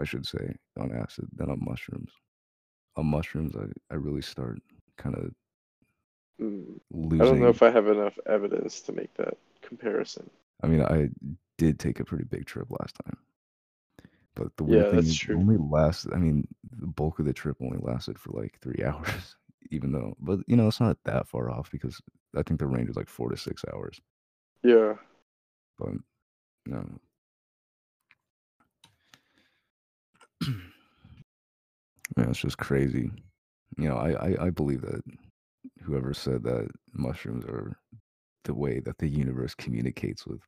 [0.00, 2.12] I should say, on acid than on mushrooms.
[2.96, 4.60] On mushrooms, I I really start
[4.98, 5.32] kind of
[6.40, 7.20] Mm, losing.
[7.20, 10.30] I don't know if I have enough evidence to make that comparison.
[10.62, 11.08] I mean, I
[11.58, 13.18] did take a pretty big trip last time.
[14.34, 15.32] But the Yeah, thing is true.
[15.32, 16.46] only lasted I mean,
[16.78, 19.36] the bulk of the trip only lasted for like 3 hours,
[19.70, 22.00] even though but you know, it's not that far off because
[22.36, 24.00] I think the range is like 4 to 6 hours.
[24.64, 24.94] Yeah.
[25.78, 25.94] But
[26.66, 27.00] no.
[32.16, 33.10] Yeah, it's just crazy.
[33.78, 35.02] You know, I, I, I believe that
[35.82, 37.78] whoever said that mushrooms are
[38.44, 40.40] the way that the universe communicates with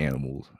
[0.00, 0.50] animals.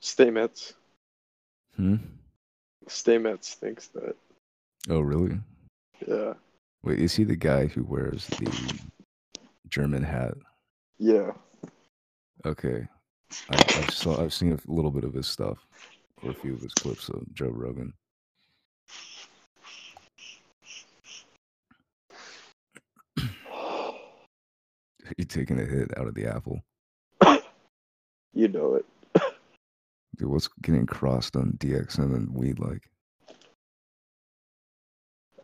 [0.00, 0.74] Stamets.
[1.76, 1.96] Hmm?
[2.86, 4.16] Stamets thinks that.
[4.88, 5.38] Oh, really?
[6.06, 6.34] Yeah.
[6.82, 8.80] Wait, is he the guy who wears the
[9.68, 10.34] German hat?
[10.98, 11.32] Yeah.
[12.46, 12.86] Okay,
[13.50, 15.58] I, I've saw I've seen a little bit of his stuff,
[16.22, 17.92] or a few of his clips of Joe Rogan.
[25.16, 26.60] You taking a hit out of the apple,
[28.34, 28.84] You know it.
[30.16, 30.28] dude.
[30.28, 32.82] What's getting crossed on DXM and weed like?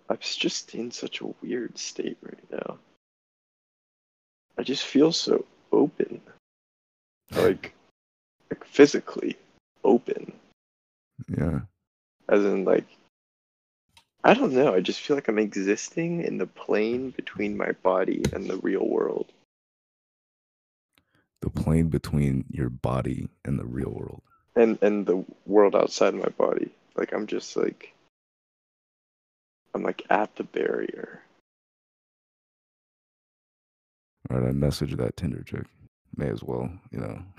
[0.09, 2.79] I'm just in such a weird state right now.
[4.59, 6.21] I just feel so open.
[7.35, 7.75] Like,
[8.51, 9.37] like physically
[9.83, 10.33] open.
[11.27, 11.61] Yeah,
[12.29, 12.85] As in, like,
[14.23, 14.75] I don't know.
[14.75, 18.87] I just feel like I'm existing in the plane between my body and the real
[18.87, 19.33] world.
[21.45, 24.23] The plane between your body and the real world.
[24.57, 26.71] And and the world outside my body.
[26.97, 27.93] Like I'm just like
[29.75, 31.21] I'm like at the barrier.
[34.31, 35.67] All right, I messaged that Tinder chick.
[36.17, 37.23] May as well, you know.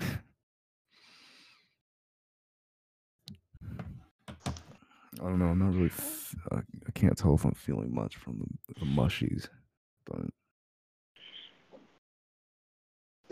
[5.18, 5.46] I don't know.
[5.46, 5.86] I'm not really.
[5.86, 8.38] F- I, I can't tell if I'm feeling much from
[8.68, 9.48] the, the mushies,
[10.04, 10.26] but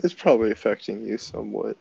[0.05, 1.77] It's probably affecting you somewhat.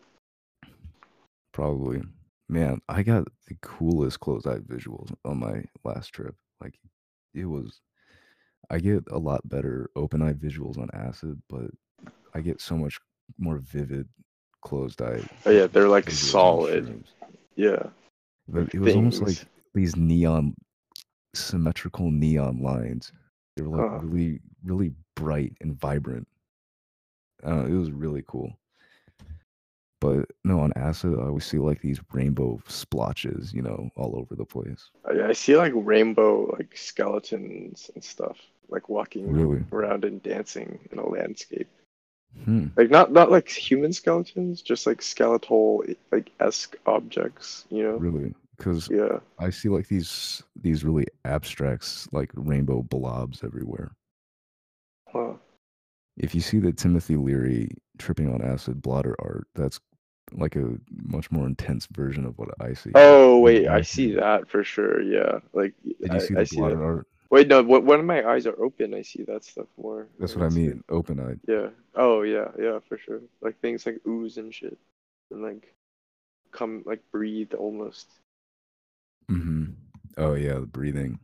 [1.52, 2.02] probably.
[2.48, 6.34] Man, I got the coolest closed eye visuals on my last trip.
[6.58, 6.78] Like,
[7.34, 7.80] it was.
[8.70, 11.70] I get a lot better open eye visuals on acid, but
[12.34, 12.98] I get so much
[13.36, 14.08] more vivid
[14.62, 15.20] closed eye.
[15.44, 17.04] Oh yeah, they're like solid.
[17.56, 17.90] Yeah.
[18.48, 19.36] But it was almost like
[19.74, 20.54] these neon,
[21.34, 23.12] symmetrical neon lines.
[23.56, 24.06] They were like Uh-huh.
[24.06, 26.26] really, really bright and vibrant.
[27.44, 28.52] I it was really cool.
[30.00, 34.34] But no, on acid, I always see like these rainbow splotches, you know, all over
[34.34, 34.90] the place.
[35.08, 38.36] I, I see like rainbow like skeletons and stuff,
[38.68, 39.64] like walking Really?
[39.72, 41.68] around and dancing in a landscape.
[42.44, 42.66] Hmm.
[42.76, 47.64] Like not not like human skeletons, just like skeletal like esque objects.
[47.70, 47.96] You know?
[47.96, 48.34] Really?
[48.56, 49.20] Because Yeah.
[49.38, 53.92] I see like these these really abstracts, like rainbow blobs everywhere.
[55.08, 55.34] Huh.
[56.16, 59.80] If you see the Timothy Leary tripping on acid blotter art, that's
[60.32, 62.90] like a much more intense version of what I see.
[62.94, 65.02] Oh wait, I I see that for sure.
[65.02, 65.40] Yeah.
[65.52, 66.84] Like Did I, you see I the see blotter that.
[66.84, 67.06] art?
[67.30, 67.62] Wait, no.
[67.62, 70.06] When my eyes are open, I see that stuff more.
[70.18, 70.84] That's what I mean.
[70.88, 71.40] Open eyed.
[71.48, 71.68] Yeah.
[71.96, 73.20] Oh yeah, yeah, for sure.
[73.40, 74.78] Like things like ooze and shit,
[75.30, 75.74] and like
[76.52, 78.08] come like breathe almost.
[79.30, 79.64] Mm-hmm.
[80.16, 81.18] Oh yeah, the breathing.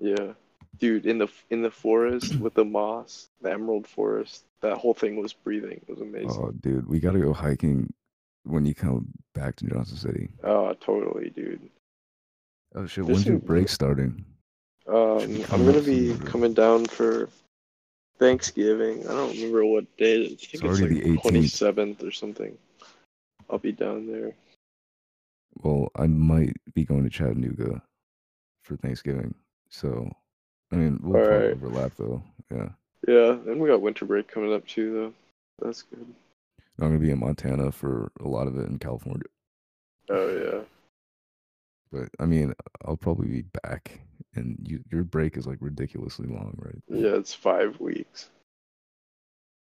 [0.00, 0.32] Yeah,
[0.78, 5.16] dude, in the in the forest with the moss, the emerald forest, that whole thing
[5.20, 5.80] was breathing.
[5.86, 6.30] It was amazing.
[6.30, 7.92] Oh, dude, we gotta go hiking
[8.44, 10.28] when you come back to Johnson City.
[10.42, 11.68] Oh, totally, dude.
[12.74, 14.24] Oh shit, This when's your break starting?
[14.86, 17.28] Um, I'm gonna be soon, coming down for
[18.18, 19.00] Thanksgiving.
[19.08, 20.24] I don't remember what day.
[20.24, 21.22] I think It's it's, already like the 18th.
[21.22, 22.56] twenty seventh or something.
[23.50, 24.32] I'll be down there.
[25.62, 27.82] Well, I might be going to Chattanooga
[28.64, 29.34] for Thanksgiving.
[29.68, 30.10] So,
[30.74, 31.52] I mean, we'll probably Alright.
[31.52, 32.22] overlap though.
[32.52, 32.68] Yeah.
[33.06, 35.12] Yeah, and we got winter break coming up too, though.
[35.64, 36.06] That's good.
[36.80, 39.26] I'm gonna be in Montana for a lot of it in California.
[40.10, 40.60] Oh yeah.
[41.92, 44.00] But I mean, I'll probably be back.
[44.34, 46.82] And you, your break is like ridiculously long, right?
[46.88, 48.30] Yeah, it's five weeks.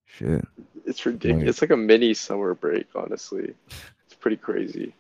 [0.07, 0.47] Shit.
[0.87, 1.43] It's ridiculous.
[1.43, 1.49] Right.
[1.49, 3.53] It's like a mini summer break, honestly.
[4.07, 4.95] It's pretty crazy.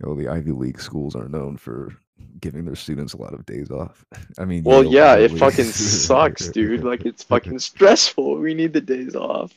[0.00, 1.94] You know, the Ivy League schools are known for
[2.40, 4.04] giving their students a lot of days off.
[4.38, 6.84] I mean, Well, yeah, it fucking sucks, dude.
[6.84, 8.36] Like it's fucking stressful.
[8.38, 9.52] We need the days off.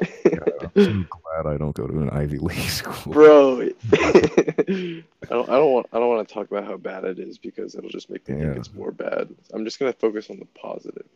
[0.00, 3.12] I'm so glad I don't go to an Ivy League school.
[3.12, 7.20] Bro, I don't I don't want I don't want to talk about how bad it
[7.20, 8.46] is because it'll just make me Yeah.
[8.46, 9.28] think it's more bad.
[9.52, 11.06] I'm just gonna focus on the positive.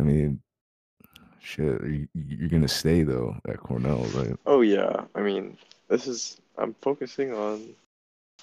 [0.00, 0.40] I mean,
[1.40, 1.78] shit,
[2.14, 4.34] you're gonna stay though at Cornell, right?
[4.46, 7.74] Oh yeah, I mean, this is I'm focusing on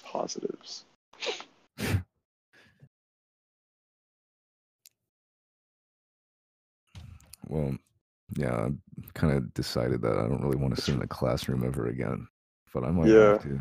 [0.04, 0.84] positives.
[7.48, 7.76] Well,
[8.36, 8.70] yeah, I
[9.14, 12.28] kind of decided that I don't really want to sit in a classroom ever again,
[12.72, 13.32] but I might Yeah.
[13.32, 13.60] have to.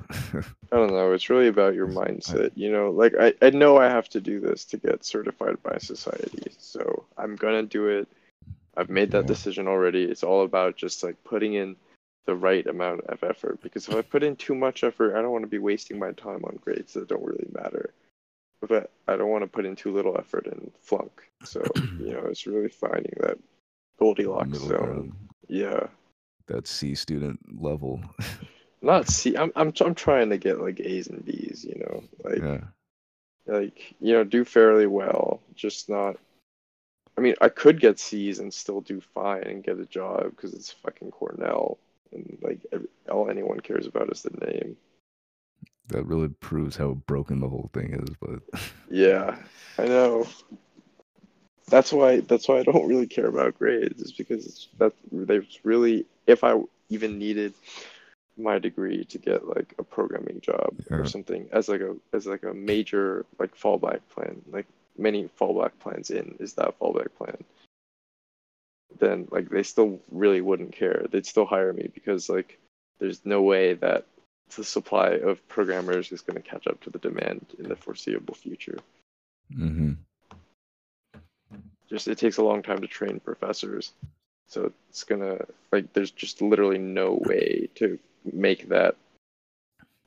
[0.71, 1.13] I don't know.
[1.13, 2.51] It's really about your mindset.
[2.55, 5.77] You know, like I, I know I have to do this to get certified by
[5.79, 6.51] society.
[6.59, 8.07] So I'm going to do it.
[8.77, 9.27] I've made that Yeah.
[9.27, 10.03] decision already.
[10.03, 11.75] It's all about just like putting in
[12.29, 13.59] the right amount of effort.
[13.63, 16.11] Because if I put in too much effort, I don't want to be wasting my
[16.11, 17.91] time on grades that don't really matter.
[18.61, 21.11] But I don't want to put in too little effort and flunk.
[21.43, 21.63] So,
[21.99, 23.39] you know, it's really finding that
[23.97, 24.77] Goldilocks middle zone.
[24.85, 25.13] ground,
[25.47, 25.87] Yeah.
[26.47, 27.99] that C student level.
[28.81, 29.35] Not C.
[29.35, 32.39] I'm, I'm, I'm trying to get like A's and B's, you know, like.
[32.41, 32.61] yeah,
[33.47, 36.15] like you know do fairly well just not
[37.17, 40.53] i mean i could get c's and still do fine and get a job because
[40.53, 41.79] it's fucking cornell
[42.13, 44.75] and like ev- all anyone cares about is the name
[45.87, 48.15] that really proves how broken the whole thing is.
[48.21, 49.35] But yeah
[49.77, 50.27] i know
[51.69, 55.59] that's why that's why i don't really care about grades is because it's that there's
[55.63, 57.53] really if i even needed
[58.37, 60.97] my degree to get like a programming job Yeah.
[60.97, 64.65] or something as like a as like a major like fallback plan like
[64.97, 67.37] many fallback plans in is that fallback plan
[68.97, 71.05] then like they still really wouldn't care.
[71.09, 72.59] They'd still hire me because like
[72.99, 74.05] there's no way that
[74.55, 78.33] the supply of programmers is going to catch up to the demand in the foreseeable
[78.33, 78.79] future.
[79.55, 79.93] Mm-hmm.
[81.89, 83.93] just it takes a long time to train professors.
[84.47, 85.39] So it's gonna
[85.71, 87.99] like there's just literally no way to
[88.31, 88.95] make that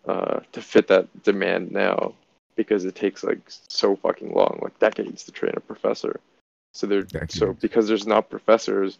[0.07, 2.15] uh to fit that demand now
[2.57, 6.21] because it takes like so fucking long like decades to train a professor
[6.73, 7.61] so there so Decades.
[7.61, 8.99] because there's not professors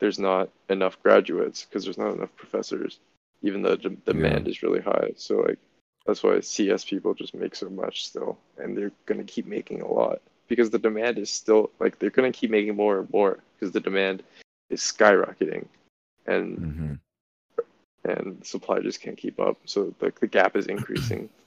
[0.00, 2.98] there's not enough graduates because there's not enough professors
[3.42, 5.10] even though the demand is really high.
[5.16, 5.58] So like
[6.06, 9.82] that's why cs people just make so much still and they're going to keep making
[9.82, 13.12] a lot because the demand is still like they're going to keep making more and
[13.12, 14.22] more because the demand
[14.70, 15.66] is skyrocketing
[16.26, 16.94] and hmm
[18.04, 19.56] and supply just can't keep up.
[19.64, 21.28] So like the gap is increasing.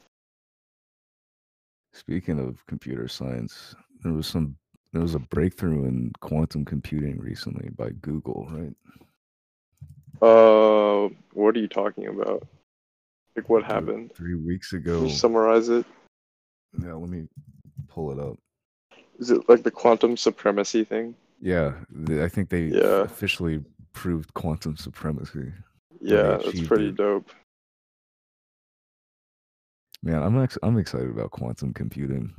[1.94, 4.56] Speaking of computer science, there was some
[4.98, 8.74] there was a breakthrough in quantum computing recently by Google, right?
[10.20, 12.42] uh what are you talking about
[13.36, 15.04] like what happened Three weeks Can ago.
[15.04, 15.86] you summarize it
[16.82, 17.28] Yeah, let me
[17.88, 18.40] pull it up.
[19.20, 21.74] is it like the quantum supremacy thing Yeah,
[22.10, 23.04] I think they Yeah.
[23.04, 25.54] officially proved quantum supremacy.
[26.02, 26.96] Yeah, that's pretty it.
[26.98, 27.30] dope.
[30.02, 32.34] Man, I'm ex- I'm excited about quantum computing.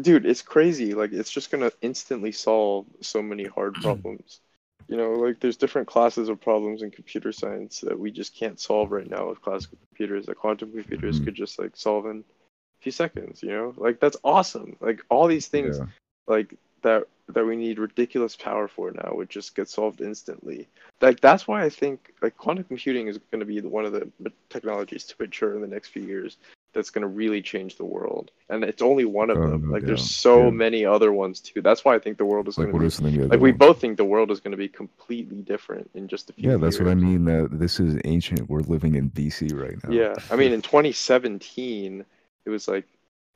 [0.00, 0.94] Dude, it's crazy.
[0.94, 4.40] Like it's just gonna instantly solve so many hard problems.
[4.88, 8.58] You know, like there's different classes of problems in computer science that we just can't
[8.60, 11.24] solve right now with classical computers that quantum computers Mhm.
[11.24, 13.74] could just like solve in a few seconds, you know?
[13.76, 14.76] Like that's awesome.
[14.80, 15.86] Like all these things Yeah.
[16.26, 20.68] like that that we need ridiculous power for now would just get solved instantly.
[21.00, 24.10] Like that's why I think like quantum computing is going to be one of the
[24.48, 26.38] technologies to mature in the next few years
[26.72, 28.30] that's going to really change the world.
[28.48, 29.66] And it's only one of Oh, them.
[29.66, 30.50] no Like there's so Yeah.
[30.50, 31.60] many other ones too.
[31.62, 33.58] That's why I think the world is Like going to be like we ones?
[33.58, 36.56] both think the world is going to be completely different in just a few Yeah,
[36.56, 37.24] that's what I mean.
[37.24, 38.48] That this is ancient.
[38.48, 39.92] We're living in DC right now.
[39.94, 42.04] Yeah, I mean, in 2017,
[42.44, 42.86] it was like,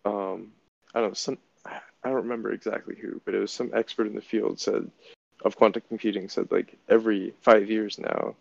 [0.04, 0.52] um,
[0.94, 4.14] I don't know, some, I don't remember exactly who, but it was some expert in
[4.14, 4.90] the field said
[5.44, 8.34] of quantum computing said like every five years now,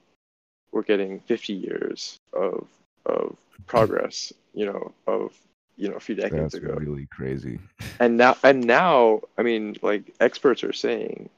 [0.71, 2.67] we're getting 50 years of
[3.05, 3.35] of
[3.67, 5.33] progress, you know, of
[5.77, 7.59] you know a few decades That's ago, really crazy.
[7.99, 11.29] and now and now, I mean, like experts are saying,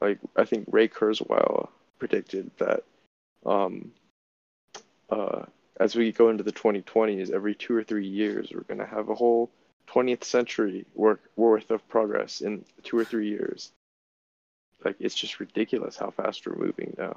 [0.00, 2.84] like I think Ray Kurzweil predicted that,
[3.44, 3.92] um,
[5.10, 5.42] uh,
[5.80, 9.08] as we go into the 2020s, every two or three years, we're going to have
[9.08, 9.50] a whole
[9.88, 13.72] 20th century work worth of progress in two or three years.
[14.84, 17.16] Like it's just ridiculous how fast we're moving now.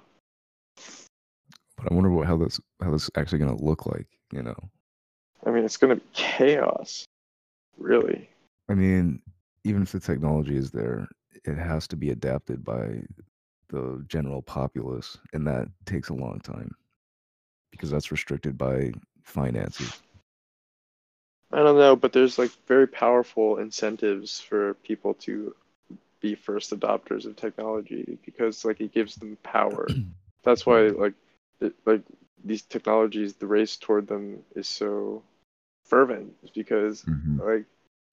[1.78, 4.08] But I wonder what how this how this actually gonna look like.
[4.32, 4.56] You know,
[5.46, 7.06] I mean, it's going to be chaos,
[7.78, 8.30] really.
[8.70, 9.22] I mean,
[9.64, 11.08] even if the technology is there,
[11.46, 13.02] it has to be adapted by
[13.70, 16.76] the general populace, and that takes a long time
[17.72, 18.92] because that's restricted by
[19.24, 20.02] finances.
[21.52, 25.56] I don't know, but there's like very powerful incentives for people to
[26.22, 29.88] be first adopters of technology because like it gives them power.
[30.44, 31.14] That's why like
[31.60, 32.02] it, like
[32.44, 35.24] these technologies, the race toward them is so
[35.92, 37.42] fervent is because Mhm.
[37.52, 37.66] like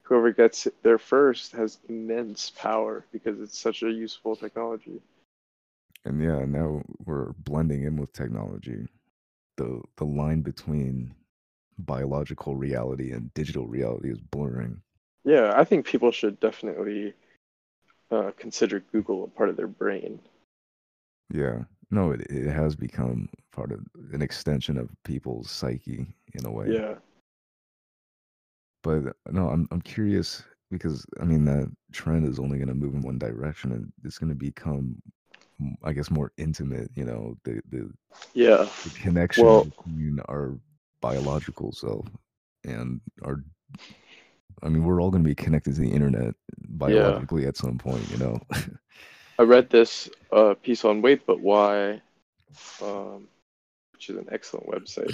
[0.02, 5.00] whoever gets there first has immense power because it's such a useful technology.
[6.04, 8.86] And yeah, now we're blending in with technology.
[9.56, 11.14] The the line between
[11.78, 14.82] biological reality and digital reality is blurring.
[15.24, 17.14] Yeah, I think people should definitely
[18.10, 20.20] uh, consider Google a part of their brain.
[21.32, 21.64] Yeah.
[21.90, 23.80] No, it, it has become part of
[24.12, 26.72] an extension of people's psyche in a way.
[26.72, 26.94] Yeah.
[28.82, 32.94] But no, I'm I'm curious because I mean that trend is only going to move
[32.94, 35.00] in one direction and it's going to become
[35.82, 37.90] I guess more intimate, you know, the the,
[38.34, 38.68] Yeah.
[38.84, 40.58] the connection Well- between our
[41.00, 42.06] biological self
[42.64, 43.42] and our
[44.62, 46.34] I mean, we're all going to be connected to the internet
[46.70, 48.40] biologically at some point, you know.
[49.38, 52.02] I read this uh, piece on Wait But Why,
[52.82, 53.28] um,
[53.92, 55.12] which is an excellent website,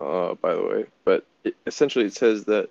[0.00, 0.86] uh, by the way.
[1.04, 2.70] But it, essentially, it says that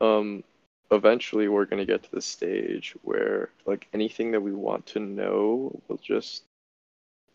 [0.00, 0.44] um,
[0.90, 5.00] eventually we're going to get to the stage where, like, anything that we want to
[5.00, 6.44] know will just,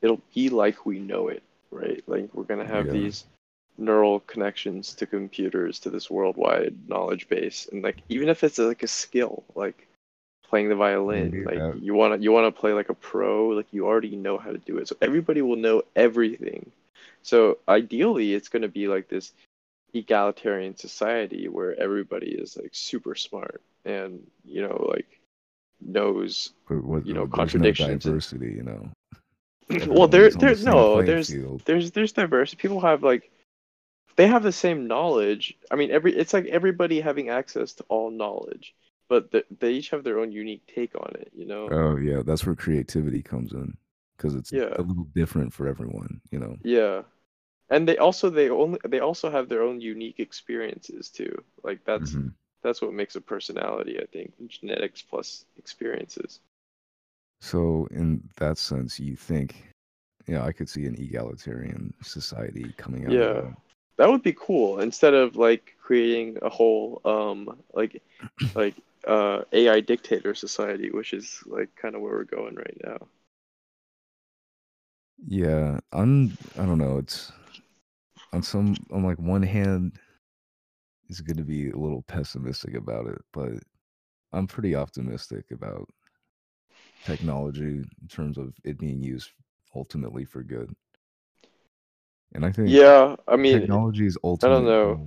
[0.01, 2.03] it'll be like we know it, right?
[2.07, 2.93] Like, we're going to have Yeah.
[2.93, 3.26] these
[3.78, 8.84] neural connections to computers to this worldwide knowledge base and like even if it's like
[8.84, 9.88] a skill like
[10.47, 13.66] playing the violin like you want to you want to play like a pro like
[13.72, 16.70] you already know how to do it so everybody will know everything
[17.22, 19.34] so ideally it's going to be like this
[19.93, 25.20] egalitarian society where everybody is like super smart and you know like
[25.82, 27.89] knows what, You know, no contradictions.
[27.89, 28.89] and- diversity, you know.
[29.88, 31.62] well there Everyone's on the there's no there's field.
[31.66, 32.58] there's there's diversity.
[32.62, 33.32] People have like
[34.16, 35.56] they have the same knowledge.
[35.72, 38.74] I mean every it's like everybody having access to all knowledge
[39.10, 41.68] but th- they each have their own unique take on it you know?
[41.70, 43.76] Oh yeah, that's where creativity comes in
[44.18, 44.78] because it's Yeah.
[44.78, 46.55] a little different for everyone, you know.
[46.64, 47.03] yeah
[47.70, 52.18] and they also they only they also have their own unique experiences too like that's
[52.18, 52.36] Mhm.
[52.64, 56.41] that's what makes a personality i think genetics plus experiences
[57.41, 59.74] So in that sense, you think,
[60.28, 63.30] yeah, I could see an egalitarian society coming out.
[63.30, 63.41] Yeah.
[63.97, 68.01] that would be cool instead of like creating a whole um like
[68.55, 68.76] like
[69.07, 73.07] uh ai dictator society which is like kind of where we're going right now
[75.28, 76.38] Yeah, I'm.
[76.57, 76.97] I don't know.
[76.97, 77.32] It's
[78.34, 79.99] on some on like one hand,
[81.09, 83.53] it's going to be a little pessimistic about it, but
[84.34, 85.88] I'm pretty optimistic about
[87.05, 89.32] technology in terms of it being used
[89.76, 90.74] ultimately for good.
[92.34, 95.05] And I think yeah i mean technology's ultimate know.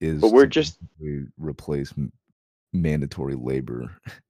[0.00, 0.78] is But we're just-
[1.38, 1.92] replace
[2.72, 3.90] mandatory labor.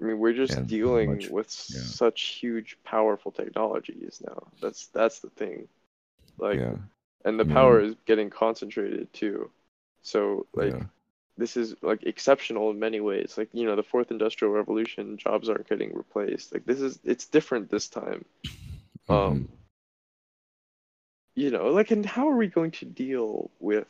[0.00, 1.80] I mean, we're just And dealing much- with yeah.
[1.80, 4.46] such huge, powerful technologies now.
[4.60, 5.68] That's that's the thing.
[6.38, 6.76] Like, yeah,
[7.24, 9.50] and the power is getting concentrated too.
[10.02, 10.84] So like yeah,
[11.36, 13.36] this is like exceptional in many ways.
[13.36, 16.52] Like you know, the fourth industrial revolution, jobs aren't getting replaced.
[16.52, 18.24] Like this is it's different this time.
[19.08, 19.14] mhm.
[19.14, 19.48] Um,
[21.34, 23.86] you know, like, and how are we going to deal with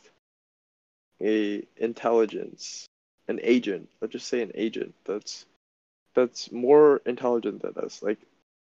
[1.21, 2.87] a intelligence,
[3.29, 3.89] an agent?
[4.01, 5.47] Let's just say an agent that's
[6.15, 8.19] that's more intelligent than us, like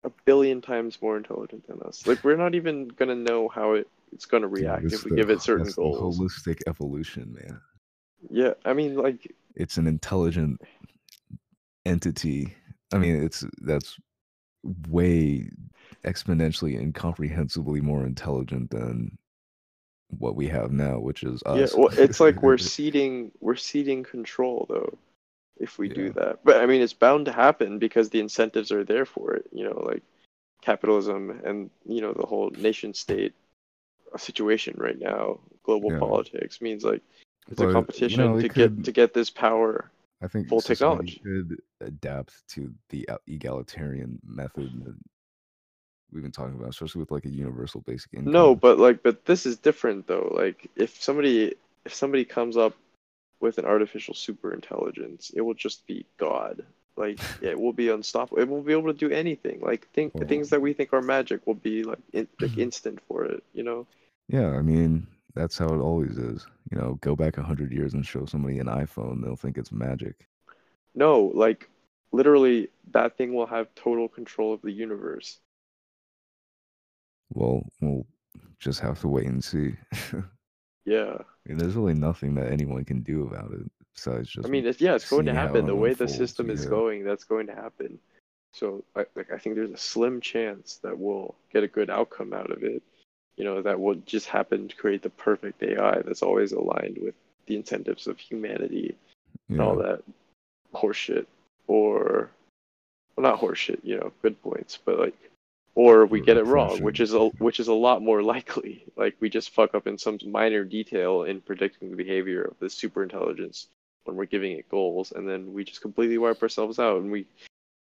[0.03, 2.05] a billion times more intelligent than us.
[2.05, 5.15] Like we're not even gonna know how it it's gonna react it's if we the-
[5.17, 6.19] give it certain goals.
[6.19, 7.59] holistic evolution, man.
[8.29, 10.61] Yeah, I mean, like, It's an intelligent
[11.85, 12.53] entity.
[12.93, 13.99] I mean, it's that's
[14.87, 15.49] way
[16.05, 19.17] exponentially incomprehensibly more intelligent than
[20.19, 21.73] what we have now, which is us.
[21.73, 24.97] yeah, well, it's like we're ceding we're ceding control though,
[25.59, 25.93] if we Yeah.
[25.95, 26.39] do that.
[26.43, 29.45] But I mean, it's bound to happen because the incentives are there for it.
[29.51, 30.03] You know, like
[30.61, 33.33] capitalism and you know the whole nation state
[34.17, 35.99] situation right now, global Yeah.
[35.99, 37.01] politics means like
[37.47, 39.91] it's But, a you competition know, to it get to get this power.
[40.21, 41.19] I think full technology.
[41.23, 44.95] could adapt to the egalitarian method that
[46.11, 48.31] we've been talking about, especially with like a universal basic income.
[48.31, 50.31] No, but like, but this is different though.
[50.33, 52.73] Like, if somebody if somebody comes up
[53.43, 56.63] with an artificial super intelligence, it will just be God.
[56.95, 58.41] Like, it will be unstoppable.
[58.41, 59.59] It won't be able to do anything.
[59.59, 62.57] Like, think the Well- things that we think are magic will be like in, like
[62.57, 63.43] instant for it.
[63.53, 63.85] You know?
[64.29, 66.47] Yeah, I mean, that's how it always is.
[66.71, 69.73] You know, go back a hundred years and show somebody an iPhone, they'll think it's
[69.73, 70.25] magic.
[70.95, 71.69] No, like
[72.13, 75.39] literally, that thing will have total control of the universe.
[77.33, 78.05] Well, we'll
[78.59, 79.75] just have to wait and see.
[80.85, 81.15] Yeah.
[81.19, 84.47] I mean, there's really nothing that anyone can do about it besides just.
[84.47, 85.65] I mean, it's, yeah, it's going to happen.
[85.65, 87.99] The way the system is going, that's going to happen.
[88.53, 92.33] So, I, like, I think there's a slim chance that we'll get a good outcome
[92.33, 92.83] out of it.
[93.35, 97.15] You know, that will just happen to create the perfect AI that's always aligned with
[97.47, 98.95] the incentives of humanity
[99.49, 100.03] and all that
[100.73, 101.25] horseshit.
[101.67, 102.29] Or,
[103.15, 103.79] well, not horseshit.
[103.83, 105.17] You know, good points, but like,
[105.75, 108.83] or we get it wrong, which is a which is a lot more likely.
[108.95, 112.73] Like we just fuck up in some minor detail in predicting the behavior of this
[112.73, 113.67] super intelligence
[114.05, 117.25] when we're giving it goals, and then we just completely wipe ourselves out and we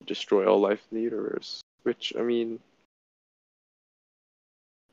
[0.05, 1.61] destroy all life in the universe.
[1.83, 2.59] Which I mean,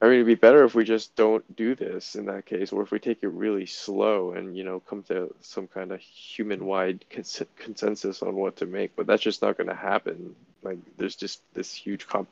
[0.00, 2.82] I mean, it'd be better if we just don't do this in that case, or
[2.82, 7.04] if we take it really slow and you know come to some kind of human-wide
[7.10, 8.96] cons- consensus on what to make.
[8.96, 10.34] But that's just not going to happen.
[10.62, 12.28] Like there's just this huge comp-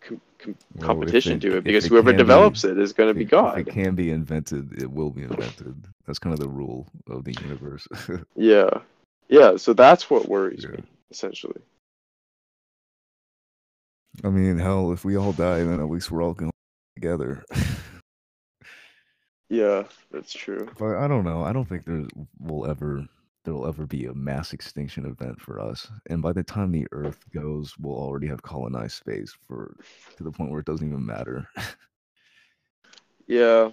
[0.00, 2.92] com- com- Well, competition it- to it because it whoever can be- develops it is
[2.92, 3.58] going to be God.
[3.60, 5.84] If it can be invented, it will be invented.
[6.06, 7.86] That's kind of the rule of the universe.
[8.36, 8.70] Yeah,
[9.28, 9.56] yeah.
[9.56, 10.76] So that's what worries Yeah.
[10.76, 11.60] me essentially.
[14.24, 16.50] I mean, hell, if we all die, then at least we're all going
[16.96, 17.44] together.
[19.50, 20.68] Yeah, that's true.
[20.78, 21.42] But I don't know.
[21.42, 22.04] I don't think there
[22.38, 23.06] will ever
[23.48, 25.90] there will ever be a mass extinction event for us.
[26.10, 29.74] And by the time the Earth goes, we'll already have colonized space for
[30.18, 31.48] to the point where it doesn't even matter.
[33.30, 33.72] Yeah,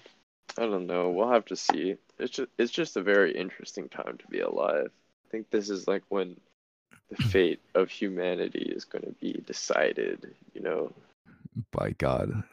[0.57, 1.11] I don't know.
[1.11, 1.95] We'll have to see.
[2.19, 4.89] It's just it's just a very interesting time to be alive.
[4.91, 6.35] I think this is like when
[7.09, 10.35] the fate of humanity is going to be decided.
[10.53, 10.91] You know,
[11.71, 12.43] by God.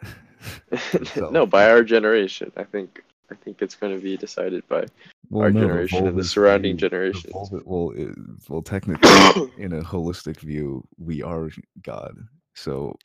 [1.32, 2.52] no, by our generation.
[2.56, 3.02] I think
[3.32, 4.86] I think it's going to be decided by
[5.32, 7.32] Well, our no, generation and the surrounding generations.
[7.64, 8.14] Well, it,
[8.50, 9.08] well, technically,
[9.56, 11.48] in a holistic view, we are
[11.82, 12.14] God.
[12.54, 12.98] So,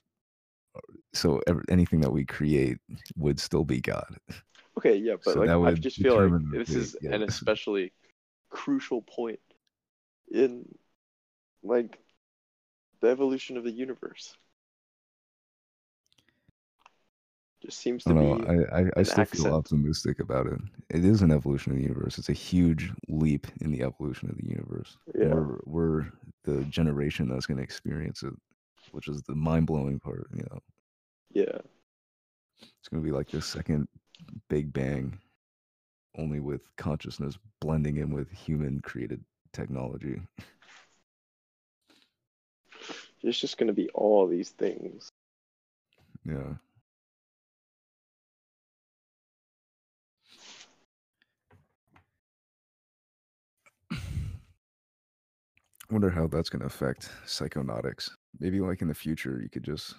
[0.75, 0.81] uh,
[1.13, 2.79] so ev- anything that we create
[3.15, 4.17] would still be God.
[4.77, 7.13] Okay, yeah, but So like I just feel like this is yeah.
[7.13, 7.93] an especially
[8.49, 9.39] crucial point
[10.29, 10.65] in
[11.63, 11.97] like
[12.99, 14.35] the evolution of the universe.
[17.61, 18.47] Just seems to don't be.
[18.47, 19.43] I, I, I still accent.
[19.43, 20.59] feel optimistic about it.
[20.89, 22.19] It is an evolution of the universe.
[22.19, 24.97] It's a huge leap in the evolution of the universe.
[25.15, 25.33] Yeah.
[25.33, 26.05] We're we're
[26.43, 28.33] the generation that's going to experience it,
[28.91, 30.27] which is the mind blowing part.
[30.35, 30.59] You know,
[31.31, 31.57] yeah.
[32.79, 33.87] it's going to be like the second
[34.49, 35.17] Big Bang,
[36.17, 40.21] only with consciousness blending in with human created technology.
[43.23, 45.11] It's just gonna be all these things.
[46.23, 46.53] Yeah.
[55.89, 58.09] Wonder how that's going to affect psychonautics.
[58.39, 59.95] Maybe like in the future, you could just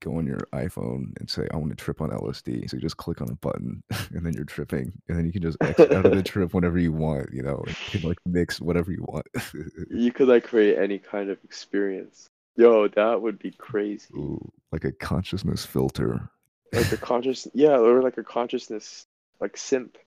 [0.00, 2.68] go on your iPhone and say, I want to trip on LSD.
[2.68, 4.92] So you just click on a button and then you're tripping.
[5.08, 7.62] And then you can just exit out of the trip whenever you want, you know,
[7.66, 9.26] you can like mix whatever you want.
[9.90, 12.28] you could like create any kind of experience.
[12.56, 14.12] Yo, that would be crazy.
[14.14, 16.28] Ooh, like a consciousness filter.
[16.72, 19.06] Like a conscious, yeah, or like a consciousness,
[19.40, 19.98] like simp,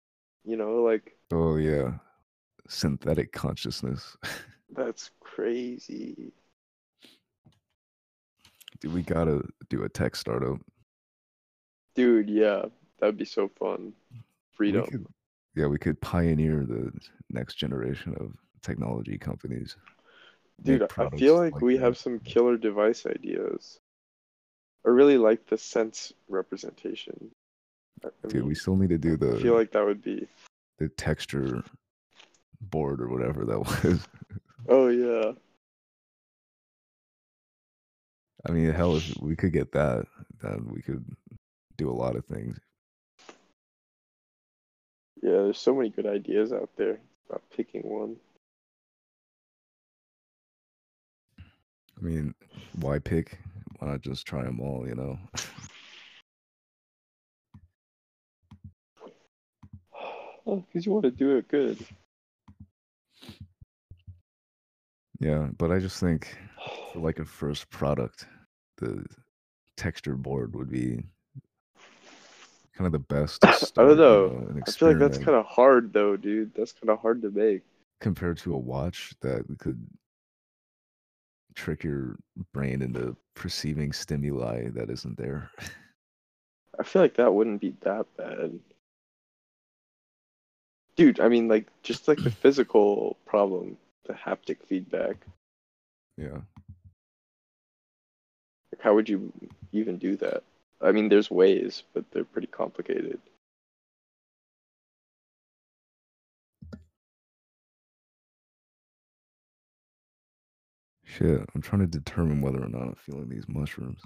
[0.43, 1.18] you know, like.
[1.32, 1.93] Oh, yeah.
[2.68, 4.16] Synthetic consciousness.
[4.76, 6.34] That's crazy.
[8.80, 10.59] Dude, we gotta do a tech startup.
[11.95, 12.65] Dude, yeah,
[12.99, 13.93] that'd be so fun.
[14.51, 14.82] Freedom.
[14.82, 15.07] We could,
[15.55, 16.91] yeah, we could pioneer the
[17.30, 19.78] next generation of technology companies.
[20.61, 21.84] Dude, I feel like we that.
[21.84, 23.80] have some killer device ideas.
[24.86, 27.32] I really like the sense representation.
[28.03, 29.38] I Dude, we still need to do the.
[29.38, 30.28] I feel like that would be.
[30.78, 31.63] the texture
[32.61, 34.07] board or whatever that was.
[34.68, 35.34] Oh yeah.
[38.47, 40.05] I mean, hell, if we could get that,
[40.41, 41.05] then we could
[41.78, 42.59] do a lot of things.
[45.22, 46.99] Yeah, there's so many good ideas out there.
[47.30, 48.18] Not picking one.
[51.97, 52.36] I mean,
[52.80, 53.38] why pick?
[53.80, 54.88] Why not just try them all?
[54.88, 55.20] You know.
[60.45, 61.78] Oh, because you want to do it good.
[65.24, 66.38] Yeah, but I just think
[66.91, 68.28] for like a first product,
[68.76, 69.05] the
[69.78, 71.01] texture board would be
[72.76, 73.39] kind of the best.
[73.43, 73.47] To
[73.78, 74.26] I don't know.
[74.49, 76.53] an I feel like that's kind of hard though, dude.
[76.53, 77.61] That's kind of hard to make.
[78.01, 79.88] compared to a watch that could
[81.55, 82.17] trick your
[82.51, 85.49] brain into perceiving stimuli that isn't there.
[86.78, 88.59] I feel like that wouldn't be that bad.
[90.97, 95.18] Dude, I mean like just like the physical problem, the haptic feedback.
[96.18, 96.39] yeah.
[98.72, 99.32] Like how would you
[99.72, 100.43] even do that?
[100.82, 103.20] I mean there's ways, but they're pretty complicated.
[111.06, 114.01] Shit, I'm trying to determine whether or not I'm feeling these mushrooms.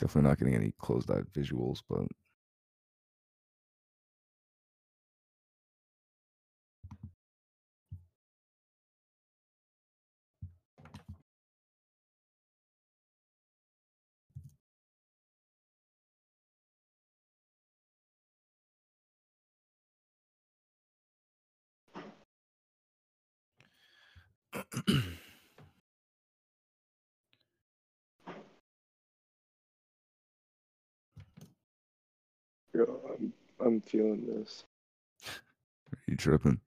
[0.00, 2.06] Definitely not getting any closed eye visuals, but
[32.74, 34.64] Yo, I'm I'm feeling this.
[35.92, 36.60] Are you tripping?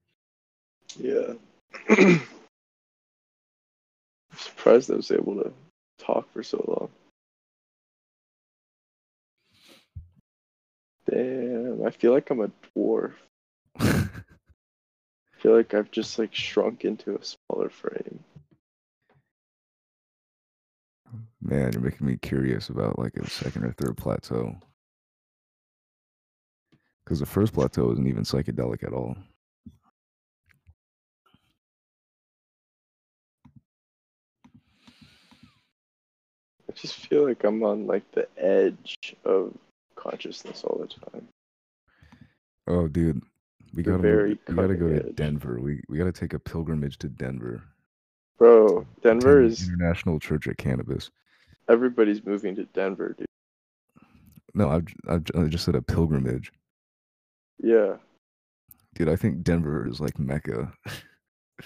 [0.98, 1.34] Yeah.
[1.90, 2.22] I'm
[4.36, 5.52] surprised I was able to
[5.98, 6.90] talk for so long.
[11.10, 13.12] Damn, I feel like I'm a dwarf.
[15.38, 18.18] I feel like I've just like shrunk into a smaller frame.
[21.40, 24.56] Man, you're making me curious about like a second or third plateau.
[27.04, 29.16] Because the first plateau isn't even psychedelic at all.
[36.68, 39.56] I just feel like I'm on like the edge of
[39.94, 41.28] consciousness all the time.
[42.66, 43.22] Oh, dude,
[43.74, 45.12] we gotta very we gotta go cutting to.
[45.12, 45.60] Denver.
[45.60, 47.62] We we gotta take a pilgrimage to Denver.
[48.38, 51.10] Bro, Denver is International Church of Cannabis.
[51.68, 53.26] everybody's moving to Denver, dude.
[54.54, 56.52] No, I've, I've I just said a pilgrimage,
[57.62, 57.96] Yeah.
[58.94, 59.08] dude.
[59.08, 60.72] I think Denver is like Mecca,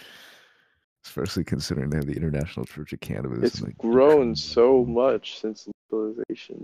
[1.04, 3.42] especially considering they have the International Church of Cannabis.
[3.42, 6.62] It's like, grown so much since legalization.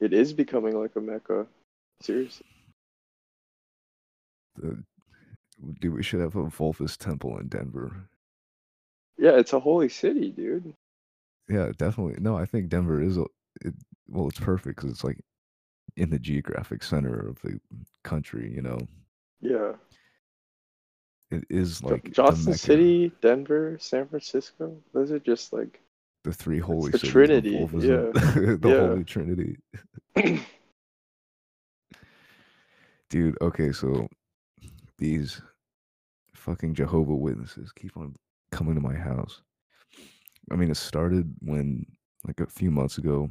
[0.00, 1.46] It is becoming like a mecca.
[2.02, 2.46] Seriously.
[4.56, 4.82] The-
[5.80, 8.08] dude, we should have a Volfus temple in Denver.
[9.18, 10.72] Yeah, it's a holy city, dude.
[11.48, 12.16] Yeah, definitely.
[12.20, 13.24] No, I think Denver is a
[13.62, 13.74] it,
[14.08, 15.20] well, it's perfect because it's like
[15.96, 17.60] in the geographic center of the
[18.04, 18.50] country.
[18.54, 18.78] You know,
[19.40, 19.72] Yeah.
[21.30, 24.76] it is like Johnson City, Denver, San Francisco.
[24.94, 25.80] Those are just like
[26.24, 28.12] the three holy the Trinity, Volfism,
[28.62, 28.86] the yeah.
[28.88, 29.56] Holy Trinity.
[33.10, 34.06] Dude, okay, so
[35.00, 35.42] these
[36.34, 38.14] fucking Jehovah Witnesses keep on
[38.52, 39.42] coming to my house.
[40.52, 41.86] I mean, it started when
[42.26, 43.30] like a few months ago,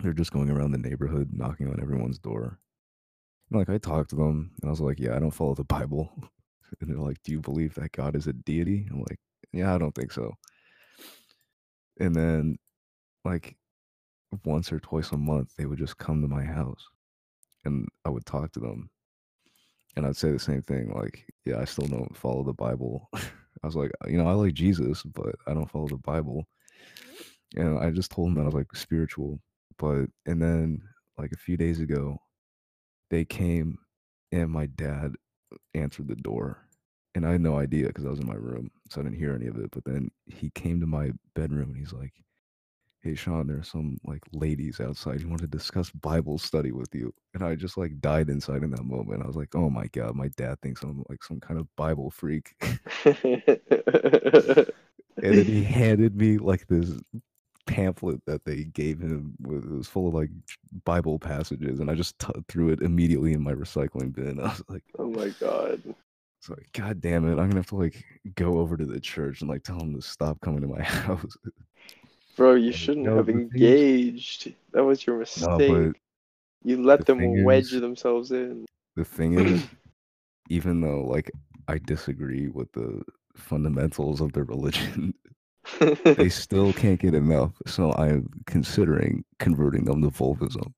[0.00, 2.60] they're just going around the neighborhood knocking on everyone's door.
[3.50, 5.64] And, like I talked to them and I was like, "Yeah, I don't follow the
[5.64, 6.12] Bible."
[6.80, 9.18] And they're like, "Do you believe that God is a deity?" I'm like,
[9.54, 10.34] "Yeah, I don't think so."
[12.00, 12.58] and then
[13.24, 13.56] like
[14.44, 16.84] once or twice a month, they would just come to my house,
[17.64, 18.90] and I would talk to them,
[19.98, 23.66] and I'd say the same thing, like, "Yeah, I still don't follow the Bible." I
[23.66, 26.46] was like, "You know, I like Jesus, but I don't follow the Bible."
[27.56, 29.40] And I just told them that I was like spiritual,
[29.76, 30.82] but and then
[31.18, 32.18] like a few days ago,
[33.10, 33.78] they came
[34.30, 35.14] and my dad
[35.74, 36.68] answered the door,
[37.16, 39.34] and I had no idea because I was in my room, so I didn't hear
[39.34, 39.72] any of it.
[39.72, 42.12] But then he came to my bedroom and he's like,
[43.00, 47.12] "Hey, Sean, there's some like ladies outside who want to discuss Bible study with you."
[47.34, 49.22] And I just like died inside in that moment.
[49.22, 52.10] I was like, "Oh my god, my dad thinks I'm like some kind of Bible
[52.10, 52.54] freak."
[53.04, 54.68] and
[55.16, 56.92] then he handed me like this
[57.68, 59.34] pamphlet that they gave him.
[59.44, 60.30] It was full of like
[60.84, 64.40] Bible passages, and I just t- threw it immediately in my recycling bin.
[64.40, 65.82] I was like, oh my god.
[66.40, 67.32] It's like, God damn it!
[67.32, 68.04] I'm gonna have to like
[68.36, 71.36] go over to the church and like tell them to stop coming to my house.
[72.38, 74.54] Bro, you shouldn't no, have the thing engaged.
[74.72, 75.48] That was your mistake.
[75.68, 75.92] No,
[76.62, 78.64] you let the them wedge is- themselves in.
[78.94, 79.64] the thing is,
[80.48, 81.32] even though like
[81.66, 83.02] I disagree with the
[83.34, 85.14] fundamentals of their religion,
[86.04, 87.52] they still can't get enough.
[87.66, 90.72] So I'm considering converting them to Volvism.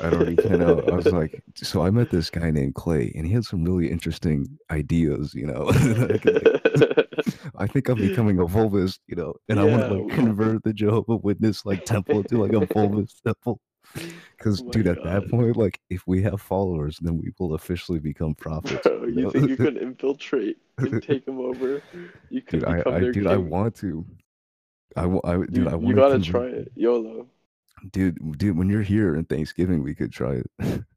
[0.00, 0.80] I don't even know.
[0.80, 3.90] I was like, so I met this guy named Clay, and he had some really
[3.90, 5.34] interesting ideas.
[5.34, 7.04] You know, I
[7.56, 9.00] I think I'm becoming a Volvist.
[9.06, 12.52] You know, and I want to like convert the Jehovah Witness like temple to like
[12.52, 13.60] a Volvist temple.
[14.38, 18.00] Because, Oh dude, at that point, like, if we have followers, then we will officially
[18.00, 18.82] become prophets.
[18.82, 19.30] Bro, you know?
[19.30, 21.80] think you could infiltrate and take them over?
[22.28, 24.04] You could dude, I, become I, their dude, I want to.
[24.96, 26.72] I, I, dude, you, I you want gotta try it.
[26.74, 27.28] YOLO.
[27.90, 28.38] Dude.
[28.38, 30.50] Dude, when you're here in Thanksgiving, we could try it.
[30.58, 30.86] Damn.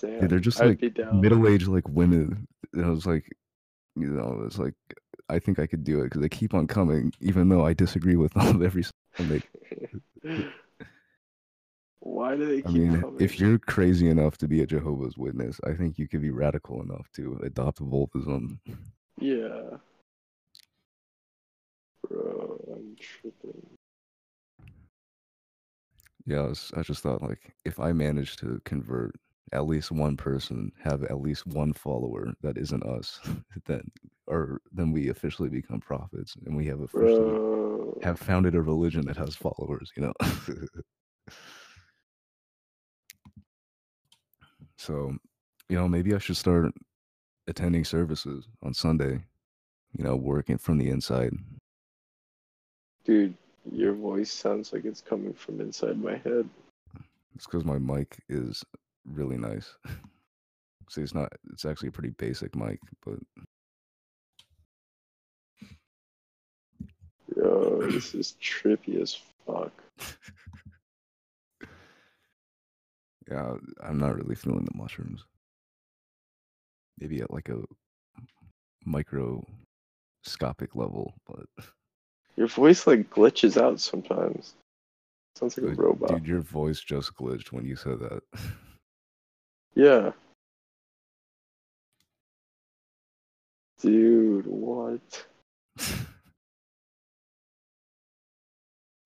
[0.00, 0.82] Dude, they're just like
[1.12, 2.48] middle-aged like women.
[2.72, 3.30] And I was like,
[3.94, 4.74] you know, it's like
[5.28, 8.16] I think I could do it because they keep on coming, even though I disagree
[8.16, 8.84] with them every
[9.16, 9.42] Sunday.
[12.00, 13.20] Why do they keep I mean, coming?
[13.20, 16.80] if you're crazy enough to be a Jehovah's Witness, I think you could be radical
[16.82, 18.58] enough to adopt Volvism.
[19.18, 19.78] Yeah.
[22.08, 23.66] Bro, I'm tripping.
[26.26, 29.14] Yeah, I, was, I just thought like if I manage to convert
[29.52, 33.20] at least one person, have at least one follower that isn't us,
[33.66, 33.82] then
[34.26, 38.00] or then we officially become prophets and we have officially Bro.
[38.02, 40.12] have founded a religion that has followers, you know.
[44.76, 45.14] so,
[45.68, 46.72] you know, maybe I should start
[47.46, 49.20] attending services on Sunday,
[49.96, 51.32] you know, working from the inside.
[53.04, 53.36] Dude,
[53.72, 56.48] your voice sounds like it's coming from inside my head.
[57.34, 58.64] It's because my mic is
[59.04, 59.74] really nice.
[60.90, 63.18] See, it's not, it's actually a pretty basic mic, but
[67.36, 69.72] Yo, this is trippy as fuck.
[73.30, 75.24] yeah, I'm not really feeling the mushrooms.
[76.98, 77.62] Maybe at like a
[78.86, 81.46] microscopic level, but
[82.36, 84.54] Your voice like glitches out sometimes.
[85.36, 86.08] Sounds like a Dude, robot.
[86.10, 88.22] Dude, your voice just glitched when you said that.
[89.74, 90.12] Yeah.
[93.80, 95.26] Dude, what?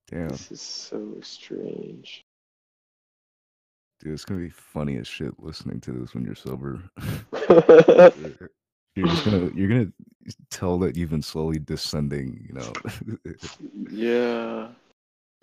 [0.09, 2.23] Damn, This is so strange.
[4.01, 6.83] dude, it's gonna be funny as shit listening to this when you're sober.
[8.97, 9.93] you're just gonna you're gonna
[10.51, 12.73] tell that you've been slowly descending, you know.
[13.91, 14.69] Yeah.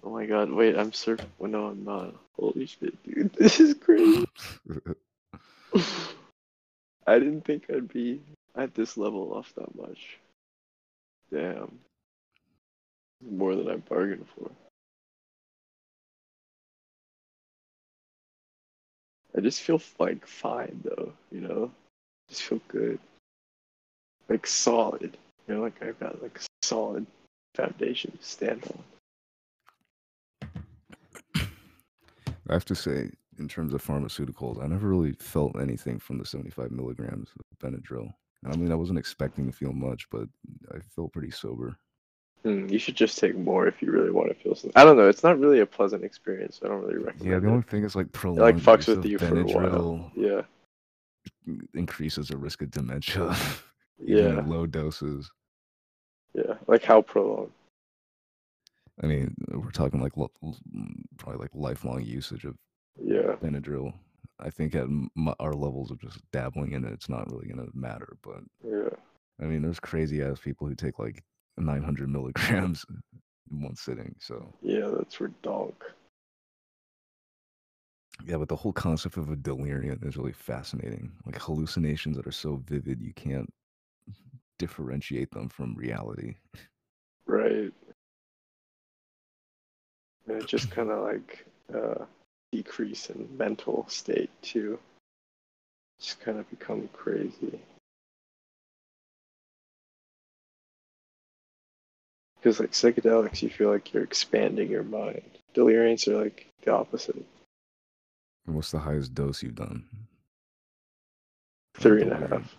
[0.04, 1.26] Oh my god, wait, I'm surfing.
[1.38, 2.16] Well, oh, no, I'm not.
[2.40, 3.34] Holy shit, dude.
[3.34, 4.26] This is crazy.
[7.08, 8.22] I didn't think I'd be
[8.56, 10.18] at this level off that much.
[11.32, 11.80] Damn.
[13.30, 14.52] More than I bargained for.
[19.36, 21.72] I just feel like fine though, you know?
[22.30, 23.00] Just feel good.
[24.30, 25.18] Like solid.
[25.48, 27.06] You know, like I've got like solid
[27.56, 28.84] foundation to stand on.
[32.50, 33.10] I have to say,
[33.40, 38.14] in terms of pharmaceuticals, I never really felt anything from the 75 milligrams of Benadryl.
[38.46, 40.28] I mean, I wasn't expecting to feel much, but
[40.74, 41.78] I felt pretty sober.
[42.44, 44.72] Hmm, you should just take more if you really want to feel something.
[44.76, 45.10] I don't know.
[45.10, 46.62] It's not really a pleasant experience.
[46.64, 47.52] I don't really recommend Yeah, the it.
[47.52, 50.12] only thing is like prolonged like, fucks with you for a Benadryl while.
[50.16, 50.42] Yeah.
[51.74, 53.36] increases the risk of dementia,
[54.00, 54.42] Yeah.
[54.46, 55.30] low doses.
[56.34, 56.56] Yeah.
[56.68, 57.52] Like how prolonged?
[59.04, 62.56] I mean, we're talking like lo- mm, probably like lifelong usage of
[63.00, 63.36] Yeah.
[63.42, 63.94] Benadryl.
[64.40, 67.68] I think at m- our levels of just dabbling in it, it's not really gonna
[67.74, 68.18] matter.
[68.22, 68.90] But Yeah.
[69.42, 71.24] I mean, there's crazy ass people who take like
[71.58, 72.86] 900 milligrams
[73.52, 74.16] in one sitting.
[74.20, 75.74] So Yeah, that's redonk.
[78.26, 81.12] yeah, but the whole concept of a delirium is really fascinating.
[81.26, 83.48] Like hallucinations that are so vivid you can't
[84.58, 86.36] differentiate them from reality.
[87.26, 87.72] Right.
[90.28, 92.06] And it just kind of like uh,
[92.52, 94.80] decrease in mental state too.
[96.00, 97.60] Just kind of become crazy.
[102.40, 105.24] Because like psychedelics, you feel like you're expanding your mind.
[105.54, 107.26] Deliriants are like the opposite.
[108.46, 109.84] And what's the highest dose you've done?
[111.76, 112.56] Three and a half.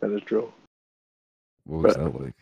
[0.00, 0.52] Benadryl.
[1.64, 2.34] What was But- that like?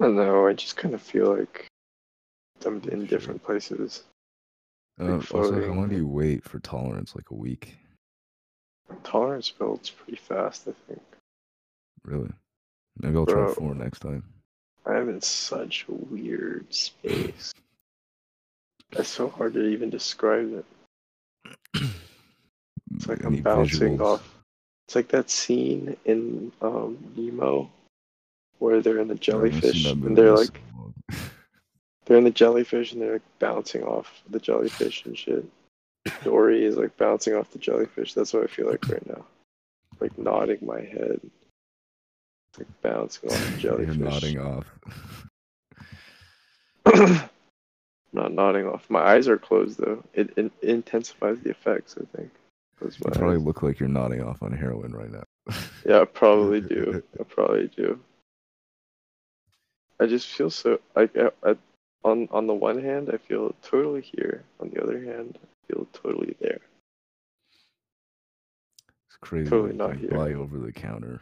[0.00, 0.46] I don't know.
[0.46, 1.68] I just kind of feel like
[2.66, 4.04] I'm in different places.
[5.00, 7.14] Uh, also, how long do you wait for tolerance?
[7.14, 7.76] Like a week?
[9.02, 11.02] Tolerance builds pretty fast, I think.
[12.04, 12.30] Really?
[12.98, 14.24] Maybe I'll try four next time.
[14.86, 17.52] I'm in such a weird space.
[18.96, 20.64] It's so hard to even describe it.
[22.94, 24.00] It's like Any I'm bouncing visuals?
[24.20, 24.33] off.
[24.86, 27.70] It's like that scene in um, Nemo
[28.58, 30.60] where they're in the I haven't seen jellyfish and they're like
[31.10, 31.16] so
[32.04, 35.44] they're in the jellyfish and they're like bouncing off the jellyfish and shit.
[36.22, 38.12] Dory is like bouncing off the jellyfish.
[38.12, 39.24] That's what I feel like right now.
[40.00, 41.20] Like nodding my head.
[42.58, 43.96] Like bouncing off the You're jellyfish.
[43.96, 44.66] nodding off.
[48.12, 48.88] not nodding off.
[48.90, 50.04] My eyes are closed though.
[50.12, 51.96] It, it intensifies the effects.
[51.98, 52.30] I think.
[52.84, 53.42] Close You probably eyes.
[53.42, 55.24] look like you're nodding off on heroin right now.
[55.86, 57.02] Yeah, I probably do.
[57.20, 58.00] I probably do.
[60.00, 60.80] I just feel so.
[60.96, 61.56] I, I, I
[62.04, 64.42] on on the one hand, I feel totally here.
[64.60, 66.60] On the other hand, I feel totally there.
[69.08, 69.48] It's crazy.
[69.50, 70.18] Totally not you here.
[70.18, 71.20] Buy over the counter.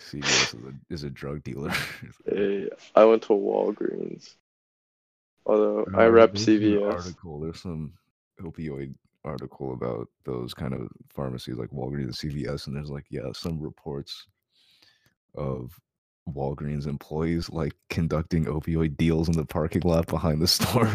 [0.00, 1.72] CVS is a, is a drug dealer.
[2.32, 4.34] Eh, I went to Walgreens.
[5.44, 6.92] Although I Uh, rep CVS.
[6.92, 7.40] Article.
[7.40, 7.92] There's some
[8.40, 8.94] opioid
[9.24, 13.60] article about those kind of pharmacies like Walgreens and CVS, and there's like yeah, some
[13.60, 14.26] reports
[15.34, 15.78] of
[16.28, 20.90] Walgreens employees like conducting opioid deals in the parking lot behind the store.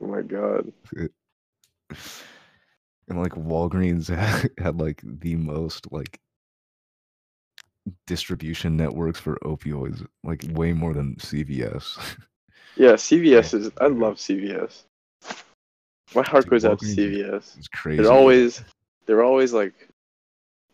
[0.00, 0.72] Oh my god.
[3.08, 6.20] and like Walgreens had, had like the most like
[8.06, 12.16] distribution networks for opioids, like way more than CVS.
[12.76, 13.70] Yeah, CVS is.
[13.80, 14.84] I love CVS.
[16.14, 17.58] My heart Dude, goes out to CVS.
[17.58, 18.02] it's crazy.
[18.02, 18.62] They're always,
[19.06, 19.88] they're always like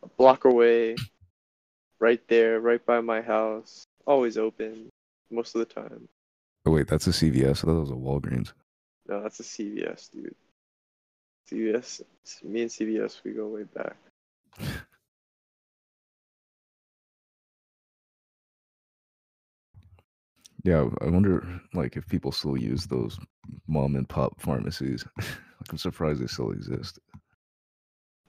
[0.02, 0.96] a block away,
[1.98, 3.84] right there, right by my house.
[4.06, 4.88] Always open,
[5.30, 6.08] most of the time.
[6.66, 7.50] Oh wait, that's a CVS.
[7.50, 8.52] I thought it was a Walgreens.
[9.08, 10.34] No, that's a CVS, dude.
[11.50, 12.02] CVS,
[12.44, 13.96] me and CVS, we go way back.
[20.64, 21.44] Yeah, I wonder
[21.74, 23.18] like if people still use those
[23.66, 25.04] mom and pop pharmacies.
[25.18, 26.98] like I'm surprised they still exist.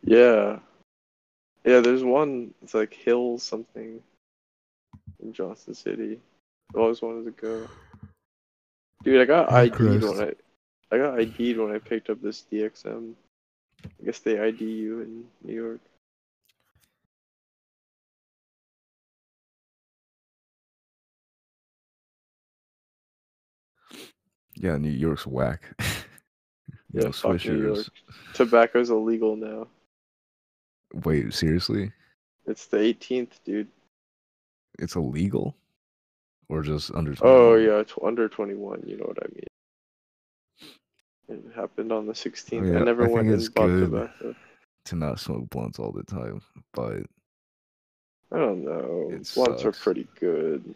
[0.04, 0.60] Yeah,
[1.64, 1.80] yeah.
[1.80, 2.54] There's one.
[2.64, 4.00] It's like Hill something
[5.22, 6.20] in Johnson City.
[6.76, 7.68] I always wanted to go.
[9.04, 10.08] Dude, I got Oh, ID'd Christ.
[10.08, 13.14] when I, I got ID'd when I picked up this DXM.
[13.86, 15.82] I guess they ID you in New York.
[24.64, 25.62] Yeah, New York's whack.
[26.96, 27.74] Yeah, fuck New.
[27.74, 27.88] York.
[28.36, 29.66] Tobacco's illegal now.
[31.04, 31.92] Wait, seriously?
[32.46, 33.68] It's the 18th, dude.
[34.78, 35.56] It's illegal?
[36.50, 37.36] Or just under 21?
[37.36, 38.84] Oh yeah, tw- under 21.
[38.86, 40.70] You know what I mean.
[41.30, 42.62] It happened on the 16th.
[42.62, 44.36] Oh, yeah, I never I went and it's bought tobacco.
[44.86, 46.44] To not smoke blunts all the time.
[46.76, 47.08] But
[48.32, 49.10] I don't know.
[49.12, 50.76] It Blunts are pretty good.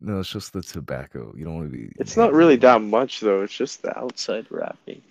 [0.00, 1.32] No, it's just the tobacco.
[1.36, 3.42] You don't want to be It's not really that much though.
[3.42, 5.02] It's just the outside wrapping.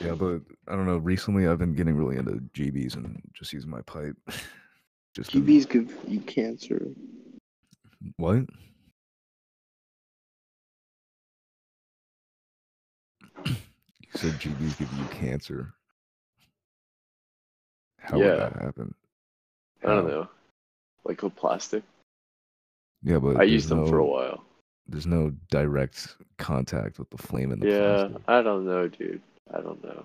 [0.00, 0.98] Yeah, but I don't know.
[0.98, 4.16] Recently, I've been getting really into GBs and just using my pipe.
[5.14, 6.88] just GBs give you cancer.
[8.18, 8.44] What?
[13.46, 13.56] You
[14.14, 15.72] said GBs give you cancer.
[17.98, 18.26] How Yeah.
[18.26, 18.94] would that happen?
[19.82, 20.28] I don't know.
[21.04, 21.82] Like a plastic.
[23.06, 24.42] Yeah, but I used them no, for a while.
[24.88, 28.22] There's no direct contact with the flame in the Yeah, plastic.
[28.26, 29.22] I don't know, dude.
[29.54, 30.04] I don't know.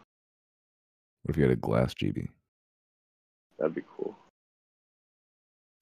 [1.23, 2.27] What if you had a glass GB?
[3.57, 4.15] That'd be cool.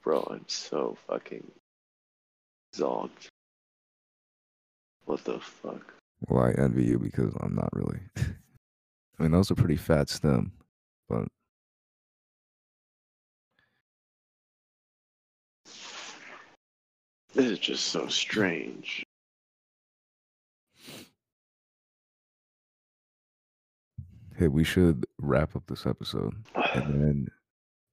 [0.01, 1.45] Bro, I'm so fucking
[2.73, 3.27] zonked.
[5.03, 5.93] What the fuck?
[6.29, 7.99] Well, I envy you because I'm not really.
[8.17, 10.53] I mean, that was a pretty fat stem,
[11.09, 11.27] but
[17.33, 19.03] This is just so strange.
[24.35, 26.33] Hey, we should wrap up this episode
[26.73, 27.27] and then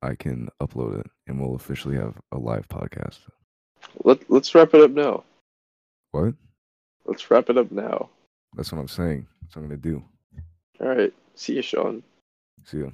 [0.01, 3.18] I can upload it and we'll officially have a live podcast.
[4.05, 5.24] Let Let's wrap it up now.
[6.12, 6.34] What?
[7.05, 8.09] Let's wrap it up now.
[8.55, 9.26] That's what I'm saying.
[9.43, 10.05] That's what I'm gonna do.
[10.80, 11.12] All right.
[11.34, 12.03] See you, Sean.
[12.64, 12.91] See ya.